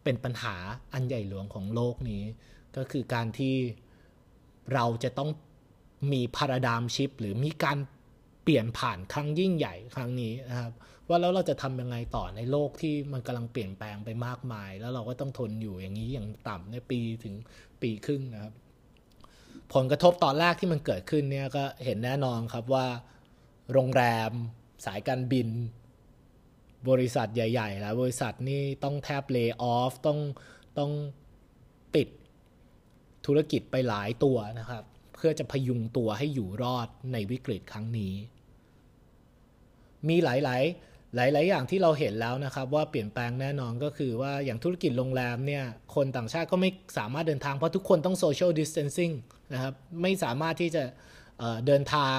[0.04, 0.56] เป็นปัญหา
[0.94, 2.22] อันใหญ่หลวงของโลกนี้
[2.76, 3.54] ก็คือการที่
[4.74, 5.30] เราจะต้อง
[6.12, 7.78] มีพาราดามชิปหรือมีการ
[8.42, 10.72] เปลี่ยนผ่านครั้งยิ่งใหญ่ครั้งนี้นะครับ
[11.08, 17.34] ว่าแล้วเราจะทำยังไงต่อในโลกที่มันกำลังเปลี่ยนแปลงไปมากมาย แล้วเราก็ต้องทนอยู่อย่างนี้อย่างต่ำในปีถึง
[17.82, 18.52] ปีครึ่งนะครับ
[19.74, 22.86] ผลกระทบตอนแรกที่มันเกิดขึ้นเนี่ยก็เห็นแน่นอนครับว่า
[23.72, 24.30] โรงแรม
[24.86, 25.48] สายการบิน
[26.90, 30.18] บริษัทใหญ่ๆแล้วบริษัทนี่ต้องแทบเลิกออฟต้อง
[30.78, 30.92] ต้อง
[31.94, 32.08] ปิด
[33.26, 34.84] ธุรกิจไปหลายตัวนะครับ
[35.14, 38.14] เพื่อจะพยุงตัวให้อยู่รอดในวิกฤตครั้งนี้
[40.08, 40.46] มีหลายๆ
[41.16, 49.10] หลาย ๆ อย่างที่เราเห็นแล้วนะครับ ว่าเปลี่ยนแปลงแน่นอนก็คือว่าอย่างธุรกิจโรงแรมเนี่ย คนต่างชาติก็ไม่สามารถเดินทางเพราะทุกคนต้องโซเชียลดิสเทนซิ่ง
[49.52, 50.82] นะครับ ไม่สามารถที่จะ
[51.38, 52.18] เเดินทาง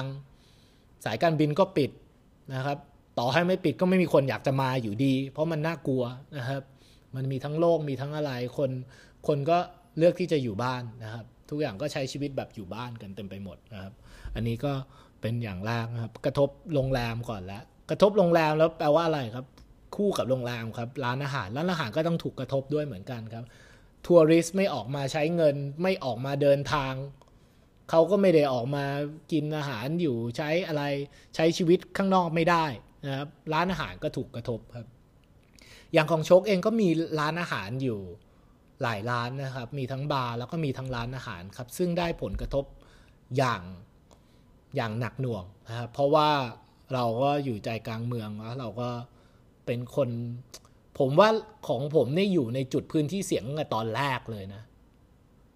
[1.04, 1.90] สายการบินก็ปิด
[2.54, 2.78] นะครับ
[3.18, 6.04] ต่อให้ไม่ปิดก็ไม่มีคนอยากจะมาอยู่ดี เพราะมันน่ากลัว
[6.38, 6.62] นะครับ
[7.16, 8.70] มันมีทั้งโรคมีทั้งอะไรคน
[9.26, 9.58] คนก็
[9.98, 13.92] เลือกที่จะอยู่บ้านนะครับ ทุกอย่างก็ใช้ชีวิตแบบอยู่บ้านกันเต็มไปหมดนะครับ
[14.34, 14.72] อันนี้ก็
[15.20, 19.46] เป็นอย่างแรกนะครับ กระทบโรงแรมก่อนแล้วกระทบโรงแรมแล้วแปลว่าอะไรครับ
[19.96, 23.44] คู่กับโรงแรมครับ ร้านอาหารร้านอาหารก็ต้องถูกกระทบด้วยเหมือนกันครับ
[24.06, 26.92] ทัวริสต์ไม่ออกมาใช้เงินไม่ออกมาเดินทาง
[27.90, 28.84] เขาก็ไม่ได้ออกมา
[29.32, 30.82] กินอาหารอยู่ใช้อะไร
[31.34, 32.66] ใช้ชีวิตข้างนอกไม่ได้
[33.06, 34.86] นะครับร้านอาหารก็ถูกกระทบครับ
[35.92, 36.88] อย่างของโชคเองก็มี
[37.20, 38.00] ร้านอาหารอยู่
[38.82, 42.64] หลายร้านนะครับ มีทั้งบาร์แล้วก็มีทั้งร้านอาหารครับ ซึ่งได้ผลกระทบ
[43.36, 43.62] อย่าง
[44.76, 46.28] อย่างหนักหน่วงนะครับเพราะว่า
[46.94, 48.88] เราก็อยู่ใจกลางเมืองแล้วเราก็
[49.66, 50.08] เป็นคน
[50.98, 51.28] ผมว่า
[51.68, 54.62] ของผมเนี่ยอยู่ในจุดพื้นที่เสียงตั้งแต่ตอนแรกเลยนะ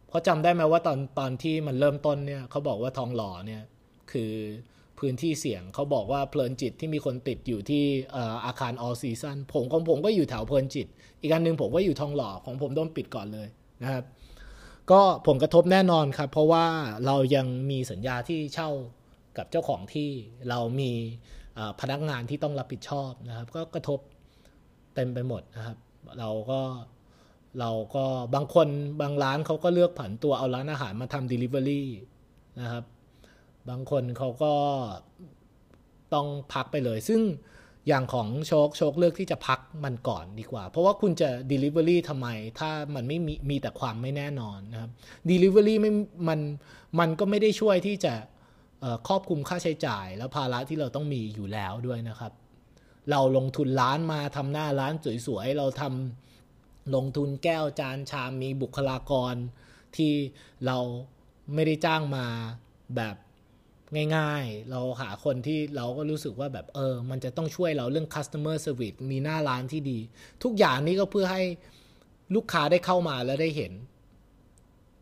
[0.08, 3.62] เพราะจำได้ไหมว่าตอนตอนที่มันเริ่มต้นเนี่ยเขาบอกว่าทองหล่อเนี่ย
[4.12, 4.32] คือ
[5.02, 7.84] พื้นที่เสี่ยง เขาบอกว่าเพลินจิตที่มีคนติดอยู่ที่
[8.46, 10.86] อาคาร all season ผมของผมก็อยู่แถวเพลินจิต
[11.20, 13.48] อีกอันหนึ่งผมก็อยู่ทองหล่อของผมโดนปิดก่อนเลย
[13.82, 14.04] นะครับ
[14.90, 16.64] ก็ผลกระทบแน่นอนครับ เพราะว่า
[17.06, 18.70] เรายังมีสัญญาที่เช่า
[19.38, 20.10] กับเจ้าของที่
[20.48, 20.92] เรามี
[21.80, 23.98] พนักงานที่ต้องรับผิดชอบนะครับ ก็กระทบ
[24.94, 25.76] เต็มไปหมดนะครับ
[26.18, 26.60] เราก็
[27.60, 28.68] เราก็บางคน
[29.00, 31.82] บางร้านเขาก็เลือกผันตัวเอาร้านอาหารมาทำ Delivery
[32.60, 32.84] นะครับ
[33.68, 34.54] บางคนเขาก็
[36.14, 37.20] ต้องพักไปเลย ซึ่ง
[37.88, 44.90] อย่างของโชคโชคเลือกที่จะพักมันก่อนดีกว่า เพราะว่าคุณจะ Delivery ทำไม ถ้ามันไม่มีมีแต่ความไม่แน่นอนนะครับ
[45.30, 45.92] Delivery ไม่
[46.28, 46.40] มัน
[47.00, 48.14] มันก็ไม่ได้ช่วยที่จะ
[49.08, 52.32] ครอบคลุมค่าใช้จ่าย แล้วภาระที่เราต้องมีอยู่แล้วด้วยนะครับ
[53.10, 54.92] เราลงทุนร้านมาทำหน้าร้าน
[55.26, 59.34] สวยๆ เราทำลงทุนแก้วจานชามมีบุคลากร
[59.96, 60.12] ที่
[60.66, 60.78] เรา
[61.54, 62.26] ไม่ได้จ้างมา
[62.96, 63.16] แบบ
[64.16, 69.98] ง่ายๆ เราหาคนที่เราก็รู้สึกว่าแบบเออ มันจะต้องช่วยเราเรื่อง customer service มีหน้าร้านที่ดี
[70.42, 71.42] ทุกอย่างนี้ก็เพื่อให้
[72.34, 73.72] ลูกค้าได้เข้ามาแล้วได้เห็น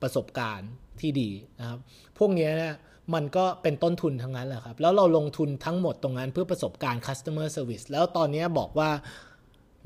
[0.02, 1.78] ประสบการณ์ที่ดีนะครับ
[2.18, 2.74] พวกนี้เนี่ย
[3.14, 8.90] มันก็เป็นต้นทุนทั้งนั้นแหละครับ แล้วเราลงทุนทั้งหมดตรงนั้นเพื่อประสบการณ์ customer service แล้วตอนนี้บอกว่า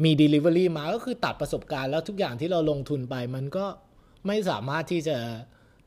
[0.04, 3.64] มี delivery มาก็คือตัดประสบการณ์แล้วทุกอย่างที่เราลงทุนไปมันก็
[4.26, 5.16] ไม่สามารถที่จะ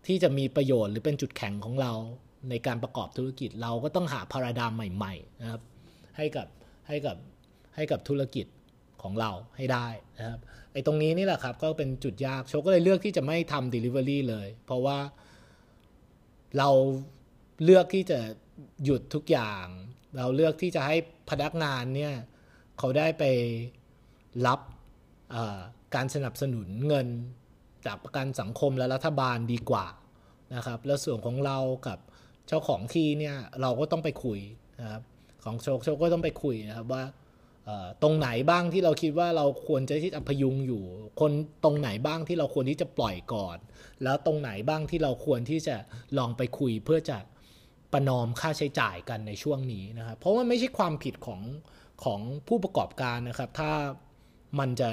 [0.08, 1.94] ที่จะมีประโยชน์หรือเป็นจุดแข็งของเรา
[2.50, 5.62] ในการประกอบธุรกิจ เราก็ต้องหาพาราดามใหม่ๆนะครับ
[6.18, 6.48] ให้กับ
[6.88, 7.18] ให้กับ
[7.76, 8.46] ให้กับธุรกิจ
[9.02, 10.40] ของเราให้ได้นะครับ
[10.74, 14.98] ไอ้ตรงนี้นี่แหละครับก็เป็นจุดยากโชก็เลยเลือกที่จะไม่ทำ delivery เลย เพราะว่า
[16.58, 16.70] เรา
[17.64, 18.20] เลือกที่จะ
[18.84, 19.66] หยุดทุกอย่าง
[20.18, 20.96] เราเลือกที่จะให้
[21.30, 22.14] พนักงานเนี่ย
[22.78, 23.24] เขาได้ไป
[24.48, 24.60] รับ
[25.96, 27.08] การสนับสนุนเงิน
[27.86, 29.86] จากประกันสังคมและรัฐบาลดีกว่า
[30.56, 31.58] นะครับ แล้วส่วนของเรา
[31.88, 32.00] กับ
[32.48, 34.40] เจ้าของที่เนี่ยเราก็ต้องไปคุย
[34.82, 35.02] นะครับ
[35.44, 37.04] ของโชคโชคก็ต้องไปคุยนะครับว่า
[38.04, 40.84] ตรงไหนบ้างที่เราคิดว่าเราควรจะที่จะพยุงอยู่
[41.22, 41.32] คน
[41.64, 43.58] ตรงไหนบ้างที่เราควรที่จะปล่อยก่อน
[44.04, 45.76] แล้วตรงไหนบ้างที่เราควรที่จะ
[46.18, 47.18] ลองไปคุยเพื่อจะ
[47.94, 51.42] ประนอมค่าใช้จ่ายกันในช่วงนี้นะครับเพราะว่าไม่ใช่ความผิดของ
[52.04, 53.72] ของผู้ประกอบการนะครับ ถ้า
[54.60, 54.92] มันจะ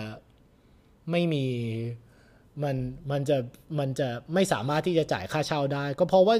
[1.11, 1.47] ไม่มี
[2.62, 2.77] มัน
[3.11, 3.37] มันจะ
[3.79, 6.37] มันจะไม่สามารถที่จะจ่ายค่าเช่าได้ ก็เพราะว่า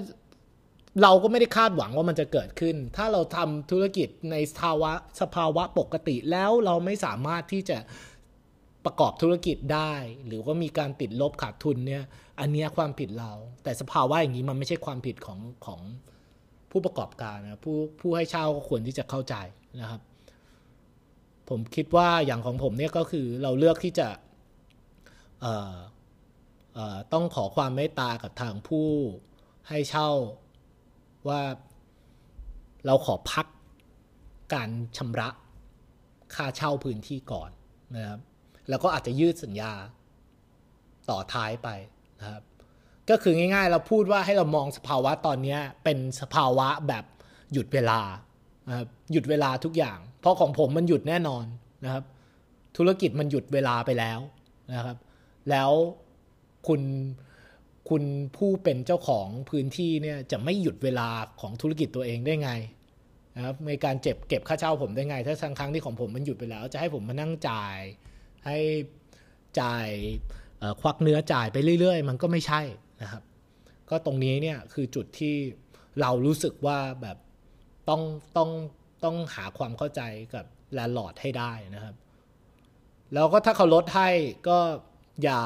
[1.02, 7.78] เราก็ไม่ได้คาดหวังว่ามันจะเกิดขึ้น ถ้าเราทำธุรกิจในสภาวะสภาวะปกติแล้วเราไม่สามารถที่จะ
[8.85, 9.92] ประกอบธุรกิจได้
[10.26, 12.02] หรือว่ามีการติดลบขาดทุนเนี่ย
[12.40, 15.80] อันนี้ความผิดเรา แต่สภาวะอย่างนี้มันไม่ใช่ความผิดของของ
[16.70, 19.35] ผู้ประกอบการนะผู้ผู้ให้เช่าก็ควรที่จะเข้าใจ
[19.80, 20.00] นะครับ
[21.48, 24.09] ผมคิดว่าอย่างของผมเนี่ยก็คือเราเลือกที่จะ
[27.12, 28.88] ต้องขอความเมตตากับทางผู้
[29.68, 30.11] ให้เช่า
[31.28, 31.40] ว่า
[32.87, 33.46] เราขอพัก
[34.54, 35.28] การชำระ
[36.34, 37.50] ค่าเช่าพื้นที่ก่อน
[37.96, 38.20] นะครับ
[38.68, 39.72] แล้วก็อาจจะยืดสัญญา
[41.10, 41.68] ต่อท้ายไป
[42.20, 42.42] นะครับ
[43.10, 47.04] ก็คือง่ายๆ เราพูดว่าให้เรามองสภาวะตอนนี้เป็นสภาวะแบบ
[47.52, 48.00] หยุดเวลา
[48.68, 51.44] นะครับหยุดเวลาทุกอย่าง เพราะของผมมันหยุดแน่นอน
[51.84, 52.04] นะครับ
[52.76, 54.18] ธุรกิจมันหยุดเวลาไปแล้ว
[54.72, 54.96] นะครับ
[55.50, 55.70] แล้ว
[56.66, 56.80] คุณ
[57.88, 58.05] คุณ
[58.37, 61.09] ผู้เป็นเจ้าของพื้นที่เนี่ยจะไม่หยุดเวลา
[61.40, 62.51] ของธุรกิจตัวเองได้ไง
[63.37, 67.79] นะครับในการเจ็บเก็บค่าเช่าผมได้ไง ถ้าครั้งที่ของผมมันหยุดไปแล้ว จะให้ผมมานั่งจ่าย
[68.47, 68.59] ให้
[69.61, 69.88] จ่าย
[70.81, 72.61] ควักเนื้อจ่ายไปเรื่อย ๆ มันก็ไม่ใช่
[73.03, 73.23] นะครับ
[73.90, 75.35] ก็ตรงนี้เนี่ยคือจุดที่
[76.01, 77.16] เรารู้สึกว่าแบบ
[77.88, 78.03] ต้อง
[78.37, 78.51] ต้อง
[79.05, 80.01] ต้องหาความเข้าใจ
[80.35, 81.94] กับแลนด์ลอร์ดให้ได้นะครับ
[83.14, 84.09] แล้วก็ถ้าเขาลดให้
[84.49, 84.59] ก็
[85.25, 85.40] อย่า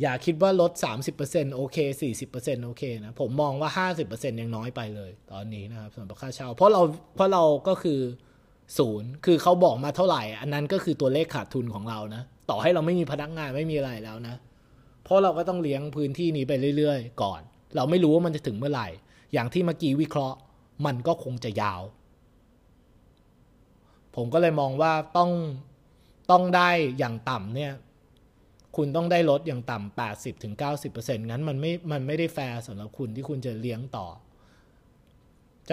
[0.00, 0.72] อย่าคิดว่าลด
[1.14, 1.76] 30%โอเค
[2.22, 6.82] 40%โอเคนะผมมองว่า 50%ยังน้อยไปเลยตอนนี้นะครับสำหรับค่าเช่า เพราะเรา
[7.14, 8.00] เพราะเราก็คือ
[8.78, 14.36] ศูนย์คือเขาบอกมาเท่าไหร่ อันนั้นก็คือตัวเลขขาดทุนของเรานะต่อให้เราไม่มีพนักงานไม่มีอะไรแล้วนะ
[15.04, 17.40] เพราะเราก็ต้องเลี้ยงพื้นที่นี้ไปเรื่อย ๆ ก่อน
[17.76, 18.88] เราไม่รู้ว่ามันจะถึงเมื่อไหร่
[19.32, 20.36] อย่างที่เมื่อกี้วิเคราะห์
[20.86, 21.82] มันก็คงจะยาว
[24.16, 25.30] ผมก็เลยมองว่าต้อง
[26.30, 27.72] ต้องได้อย่างต่ำเนี่ย
[28.76, 30.54] คุณต้องได้ลดอย่างต่ำ80ถึง
[30.92, 34.06] 90%งั้นมันไม่ มันไม่ได้แฟร์สำหรับคุณที่คุณจะเลี้ยงต่อ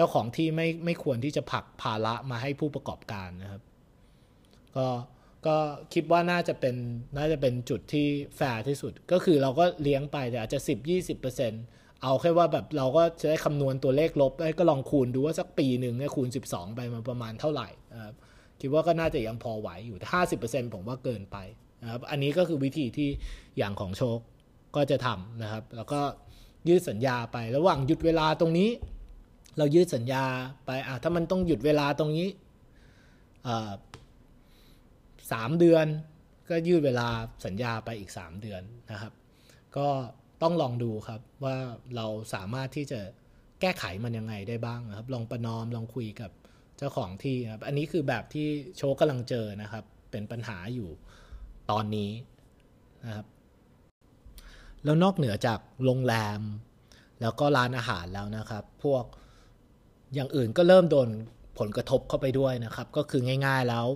[0.02, 3.62] จ้าของที่ไม่ไม่ควรที่จะผลักภาระมาให้ผู้ประกอบการนะครับ
[4.76, 4.86] ก็
[5.46, 5.56] ก็
[5.94, 6.76] คิดว่าน่าจะเป็น
[7.16, 10.60] น่าจะเป็นจุดที่แฟร์ที่สุด ก็คือเราก็เลี้ยงไปแต่อาจจะ
[11.30, 17.68] 10-20%เอาแค่ว่าแบบเราก็จะได้คำนวณตัวเลขลบได้ก็ลองคูณดูว่าสักปีหนึ่งเนี่ยคูณ 12 ไปมาประมาณเท่าไหร่
[18.04, 18.14] ครับ
[18.60, 21.36] คิดว่าก็น่าจะยังพอไหวอยู่ถ้า50%ผมว่าเกินไป
[21.82, 23.08] นะครับอันนี้ก็คือวิธีที่
[23.58, 24.18] อย่างของโชค
[24.76, 26.00] ก็จะทำนะครับ แล้วก็
[26.68, 28.70] ยืดสัญญาไประหว่างหยุดเวลาตรงนี้
[29.58, 30.24] เรายืดสัญญา
[30.66, 32.28] ไปอะถ้ามันต้องหยุดเวลาตรงนี้
[35.32, 35.86] สามเดือน
[36.50, 37.08] ก็ยืดเวลา
[37.46, 38.62] สัญญาไปอีก 3 เดือน
[38.92, 39.12] นะครับ
[39.76, 39.88] ก็
[40.42, 41.56] ต้องลองดูครับว่า
[41.96, 43.00] เราสามารถที่จะ
[43.60, 46.30] แก้ไขมันยังไงได้บ้างนะครับ ลองประนอมลองคุยกับ
[46.78, 50.90] เจ้าของที่ครับ อันนี้คือแบบที่โชว์กำลังเจอนะครับ เป็นปัญหาอยู่
[51.70, 52.10] ตอนนี้
[53.04, 53.26] นะครับ
[54.84, 56.40] แล้วนอกเหนือจากโรงแรม
[57.20, 59.04] แล้วก็ร้านอาหารแล้วนะครับ พวก
[60.14, 61.08] อย่างอื่นก็เริ่มโดน
[61.58, 63.86] ผลกระทบเข้าไปด้วยนะครับ ก็คือง่ายๆแล้ว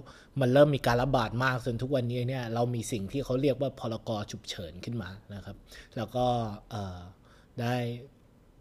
[0.41, 5.57] มันเริ่มมีการระบาดมากจนทุกวันนี้เนี่ยเรามีสิ่งที่เขาเรียกว่าพรกฉุกเฉินขึ้นมานะครับ
[5.97, 6.27] แล้วก็
[7.61, 7.75] ได้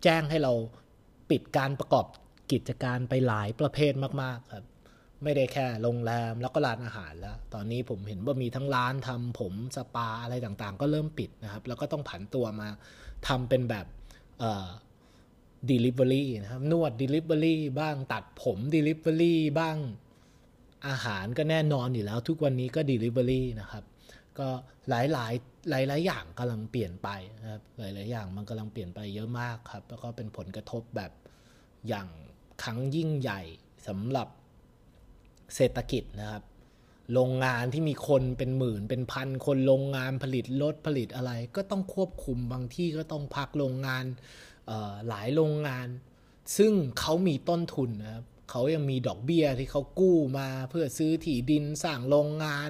[0.04, 0.54] แจ้งให้เรา
[1.30, 2.06] ปิดการประกอบ
[2.52, 4.65] กิจการไปหลายประเภทมากๆครับ
[5.24, 12.68] ไม่ได้แค่โรงแรมแล้วก็ร้านอาหารแล้ว ตอนนี้ผมเห็นว่ามีทั้งร้านทำผมสปาอะไรต่างๆ ก็เริ่มปิดนะครับ แล้วก็ต้องผันตัวมา
[13.28, 13.86] ทำเป็นแบบ
[15.70, 19.78] Delivery นะครับ นวด Delivery บ้างตัดผม Delivery บ้าง
[20.88, 23.84] อาหารก็แน่นอนอยู่แล้ว ทุกวันนี้ก็ Delivery นะครับ
[24.40, 24.48] ก็
[24.90, 25.34] หลายหลาย
[25.70, 27.10] หลายหลายอย่างกำลังเปลี่ยนไป
[27.42, 31.12] นะครับหลายหลายอย่างมันกำลังเปลี่ยนไปเยอะมากครับ แล้วก็เป็นผลกระทบแบบ
[31.88, 32.08] อย่าง
[32.64, 33.42] ครั้งยิ่งใหญ่
[33.88, 34.28] สำหรับ
[35.56, 36.44] เศรษฐกิจนะครับ
[37.13, 44.06] โรงงานที่มีคนเป็นหมื่นเป็นพันคนโรงงานผลิตรถผลิตอะไร ก็ต้องควบคุมบางที่ก็ต้องพักโรงงาน
[45.08, 45.88] หลายโรงงาน
[46.58, 52.70] ซึ่งเขามีต้นทุนนะครับเขายังมีดอกเบี้ยที่เขากู้มาเพื่อซื้อที่ดินสร้างโรงงาน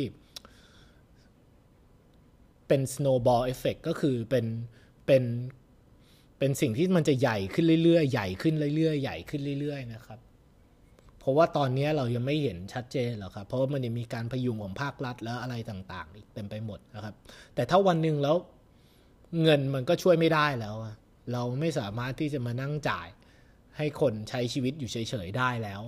[2.68, 4.46] เป็น snowball effect ก็คือเป็น
[5.06, 5.22] เป็น
[6.38, 10.18] เป็นสิ่งที่มันจะใหญ่ขึ้นเรื่อยๆ ใหญ่ขึ้นเรื่อยๆ ใหญ่ขึ้นเรื่อยๆ นะครับ
[11.18, 17.14] เพราะว่าตอนนี้เรายังไม่เห็นชัดเจนหรอกครับ เพราะว่ามันยังมีการพยุงของภาครัฐแล้วอะไรต่างๆ อีกเต็มไปหมดนะครับ
[17.54, 18.36] แต่ถ้าวันหนึ่งแล้ว
[19.42, 20.74] เงินมันก็ช่วยไม่ได้แล้ว
[21.32, 23.08] เราไม่สามารถที่จะมานั่งจ่าย
[23.76, 25.80] ให้คนใช้ชีวิตอยู่เฉยๆ ได้แล้ว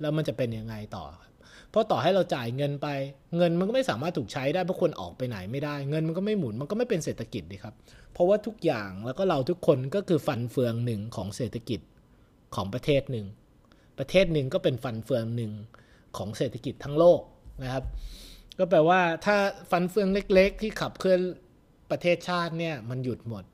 [0.00, 1.04] แล้วมันจะเป็นยังไงต่อ
[1.35, 1.35] เพ
[1.76, 2.88] ราะต่อให้เราจ่ายเงินไป
[3.36, 7.74] เงินมันก็ไม่สามารถถูกใช้ได้เพราะคนออกไปไหนไม่ได้ เงินมันก็ไม่หมุนมันก็ไม่เป็นเศรษฐกิจดีครับ
[8.12, 11.80] เพราะว่าทุกอย่างแล้วก็เราทุกคนก็คือฟันเฟืองหนึ่งของเศรษฐกิจ
[12.54, 13.26] ของประเทศหนึ่ง
[13.98, 15.52] ประเทศหนึ่งก็เป็นฟันเฟืองหนึ่ง
[16.16, 17.20] ของเศรษฐกิจทั้งโลก
[17.62, 17.84] นะครับ
[18.58, 19.36] ก็แปลว่าถ้า
[19.70, 21.20] ฟันเฟืองเล็ก ๆ ที่ขับเคลื่อน
[21.90, 23.44] ประเทศชาติเนี่ยมันหยุดหมด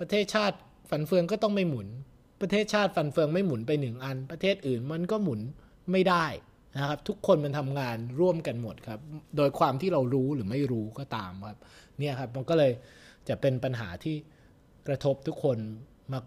[0.00, 0.56] ประเทศชาติ
[0.90, 1.88] ฟันเฟืองก็ต้องไม่หมุน
[2.40, 5.40] ประเทศชาติฟันเฟืองไม่หมุนไปหนึ่งอัน ประเทศอื่นมันก็หมุน
[5.92, 6.26] ไม่ได้
[6.76, 9.00] นะครับ ทุกคนมันทำงานร่วมกันหมดครับ
[9.36, 11.58] โดยความที่เรารู้หรือไม่รู้ก็ตามครับ
[11.98, 12.72] เนี่ยครับมันก็เลย
[13.28, 14.16] จะเป็นปัญหาที่
[14.88, 15.58] กระทบทุกคน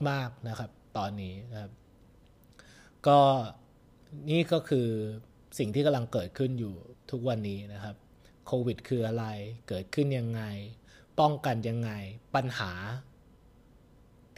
[0.10, 1.72] มาก ๆนะครับ ตอนนี้นะครับ
[3.08, 3.20] ก็
[4.32, 4.88] นี่ก็คือ
[5.60, 6.74] สิ่งที่กำลังเกิดขึ้นอยู่
[7.12, 7.96] ทุกวันนี้นะครับ
[8.48, 9.26] โควิดคืออะไร
[9.68, 10.42] เกิดขึ้นยังไง
[11.20, 11.92] ป้องกันยังไง
[12.36, 12.72] ปัญหา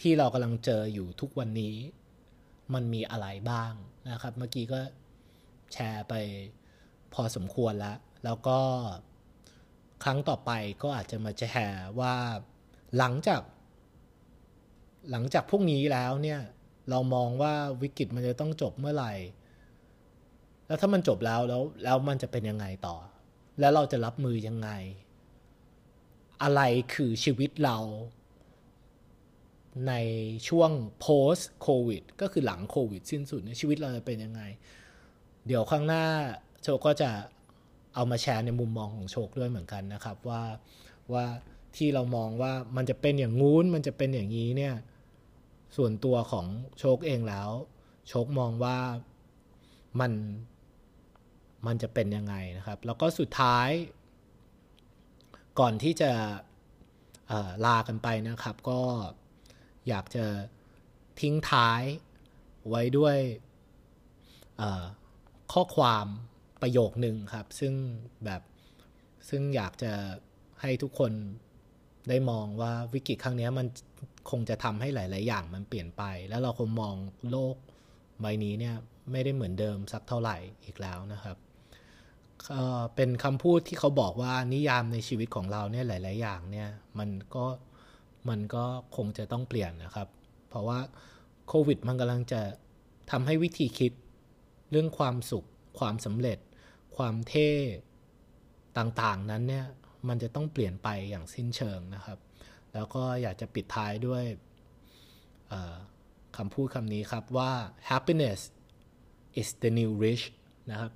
[0.01, 1.75] ที่เรากำลังเจออยู่ทุกวันนี้
[2.73, 3.73] มันมีอะไรบ้าง
[4.11, 4.79] นะครับ เมื่อกี้ก็
[5.73, 6.13] แชร์ไป
[7.13, 8.59] พอสมควรแล้ว แล้วก็
[10.03, 10.51] ครั้งต่อไป
[10.83, 12.15] ก็อาจจะมาแชร์ว่า
[12.97, 13.41] หลังจาก
[15.11, 16.39] หลังจากพวกนี้แล้วเนี่ย
[16.89, 19.13] เรามองว่าวิกฤตมันจะต้องจบเมื่อไหร่
[20.67, 22.97] แล้วถ้ามันจบแล้วแล้วแล้วมันจะเป็นยังไงต่อ
[23.59, 24.69] แล้วเราจะรับมือยังไง
[26.43, 26.61] อะไร
[26.93, 27.77] คือชีวิตเรา
[29.87, 29.93] ใน
[30.47, 30.71] ช่วง
[31.03, 34.41] post covid ก็คือหลังโควิดสิ้นสุดชีวิตเราจะเป็นยังไง
[35.47, 36.05] เดี๋ยวข้างหน้า
[36.63, 37.11] โชคก็จะ
[37.95, 40.43] เอามาแชร์ในมุมมองของโชคด้วยเหมือนกันนะครับ ว่า
[41.13, 41.25] ว่า
[41.75, 44.75] ที่เรามองว่ามันจะเป็นอย่างงู้นมันจะเป็นอย่างนี้เนี่ย
[45.77, 46.45] ส่วนตัวของ
[46.79, 47.49] โชคเองแล้ว
[48.09, 48.77] โชคมองว่า
[49.99, 50.11] มัน
[51.67, 53.69] มันจะเป็นยังไงนะครับ แล้วก็สุดท้าย
[55.59, 56.11] ก่อนที่จะ
[57.65, 58.81] ลากันไปนะครับ ก็
[59.87, 60.25] อยากจะ
[61.19, 61.81] ทิ้งท้าย
[62.69, 63.17] ไว้ด้วย
[65.53, 66.05] ข้อความ
[66.61, 67.73] ประโยคหนึ่งครับ ซึ่ง
[68.25, 68.41] แบบ
[69.29, 69.93] ซึ่งอยากจะ
[70.61, 71.11] ให้ทุกคน
[72.09, 73.67] ได้มองว่าวิกฤตครั้งนี้มัน
[74.29, 76.95] คงจะทำให้หลาย ๆ อย่างมันเปลี่ยนไป แล้วเราคงมอง
[77.31, 77.55] โลก
[78.21, 78.75] ใบนี้เนี่ย
[79.11, 81.37] ไม่ได้เหมือนเดิมสักเท่าไหร่อีกแล้วนะครับ
[82.95, 86.69] เป็นคำพูดที่เขาบอกว่านิยามในชีวิตของเราเนี่ยหลาย ๆ อย่างเนี่ย
[86.99, 87.45] มันก็
[88.29, 90.07] มันก็คงจะต้องเปลี่ยนนะครับ
[90.49, 90.79] เพราะว่า
[91.47, 92.41] โควิดมันกำลังจะ
[93.11, 93.91] ทำให้วิธีคิด
[94.71, 95.47] เรื่องความสุข
[95.79, 96.39] ความสำเร็จ
[96.97, 97.51] ความเท่
[98.77, 99.65] ต่างๆนั้นเนี่ย
[100.07, 102.19] มันจะต้องเปลี่ยนไปอย่างสิ้นเชิงนะครับ
[102.73, 104.23] แล้วก็อยากจะปิดท้ายด้วย
[106.37, 107.51] คำพูดคำนี้ครับว่า
[107.89, 108.39] happiness
[109.39, 110.25] is the new rich
[110.71, 110.91] นะครับ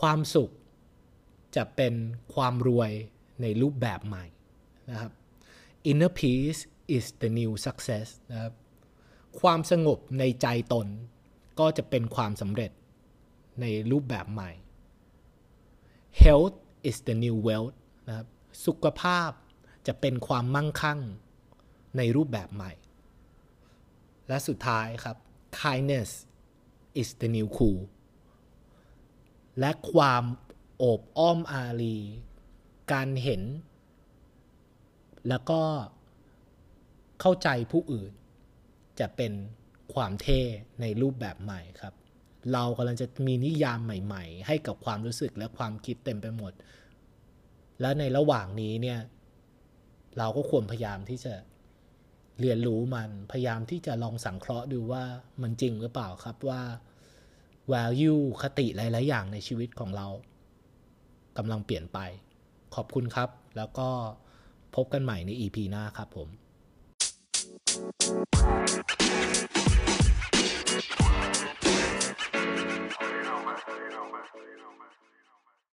[0.00, 0.50] ความสุข
[1.56, 1.94] จะเป็น
[2.34, 2.90] ความรวย
[3.42, 4.24] ในรูปแบบใหม่
[4.90, 5.12] นะครับ
[5.90, 6.60] inner peace
[6.96, 8.52] is the new success นะครับ
[9.40, 10.86] ความสงบในใจตน
[11.60, 12.70] ก็จะเป็นความสำเร็จ
[13.60, 14.50] ในรูปแบบใหม่
[16.22, 16.56] health
[16.88, 17.76] is the new wealth
[18.08, 18.26] นะครับ
[18.66, 19.30] สุขภาพ
[19.86, 21.00] จะเป็นความมั่งคั่ง
[21.96, 22.72] ในรูปแบบใหม่
[24.28, 25.16] และสุดท้ายครับ
[25.60, 26.10] kindness
[27.00, 27.80] is the new cool
[29.60, 30.24] และความ
[30.78, 31.98] โอบอ้อมอารี
[32.92, 33.42] การเห็น
[35.28, 35.62] แล้วก็
[37.20, 38.12] เข้าใจผู้อื่น
[39.00, 39.32] จะเป็น
[39.94, 40.40] ความเท่
[40.80, 41.94] ในรูปแบบใหม่ครับ
[42.52, 46.52] เรากำลังจะมีนิยามใหม่ ๆ ให้กับความรู้สึกและความคิดเต็มไปหมด
[47.80, 48.98] และในระหว่างนี้เนี่ย
[50.18, 51.34] เราก็ควรพยายามที่จะ
[52.40, 55.04] เรียนรู้มัน พยายามที่จะลองสังเคราะห์ดูว่า
[55.42, 56.62] มันจริงหรือเปล่าครับว่า
[57.72, 60.06] value คติหลาย ๆ อย่างในชีวิตของเรา
[61.38, 61.98] กำลังเปลี่ยนไป
[62.74, 63.88] ขอบคุณครับ แล้วก็
[64.76, 66.28] พบกันใหม่ใน EP หน้าครับผม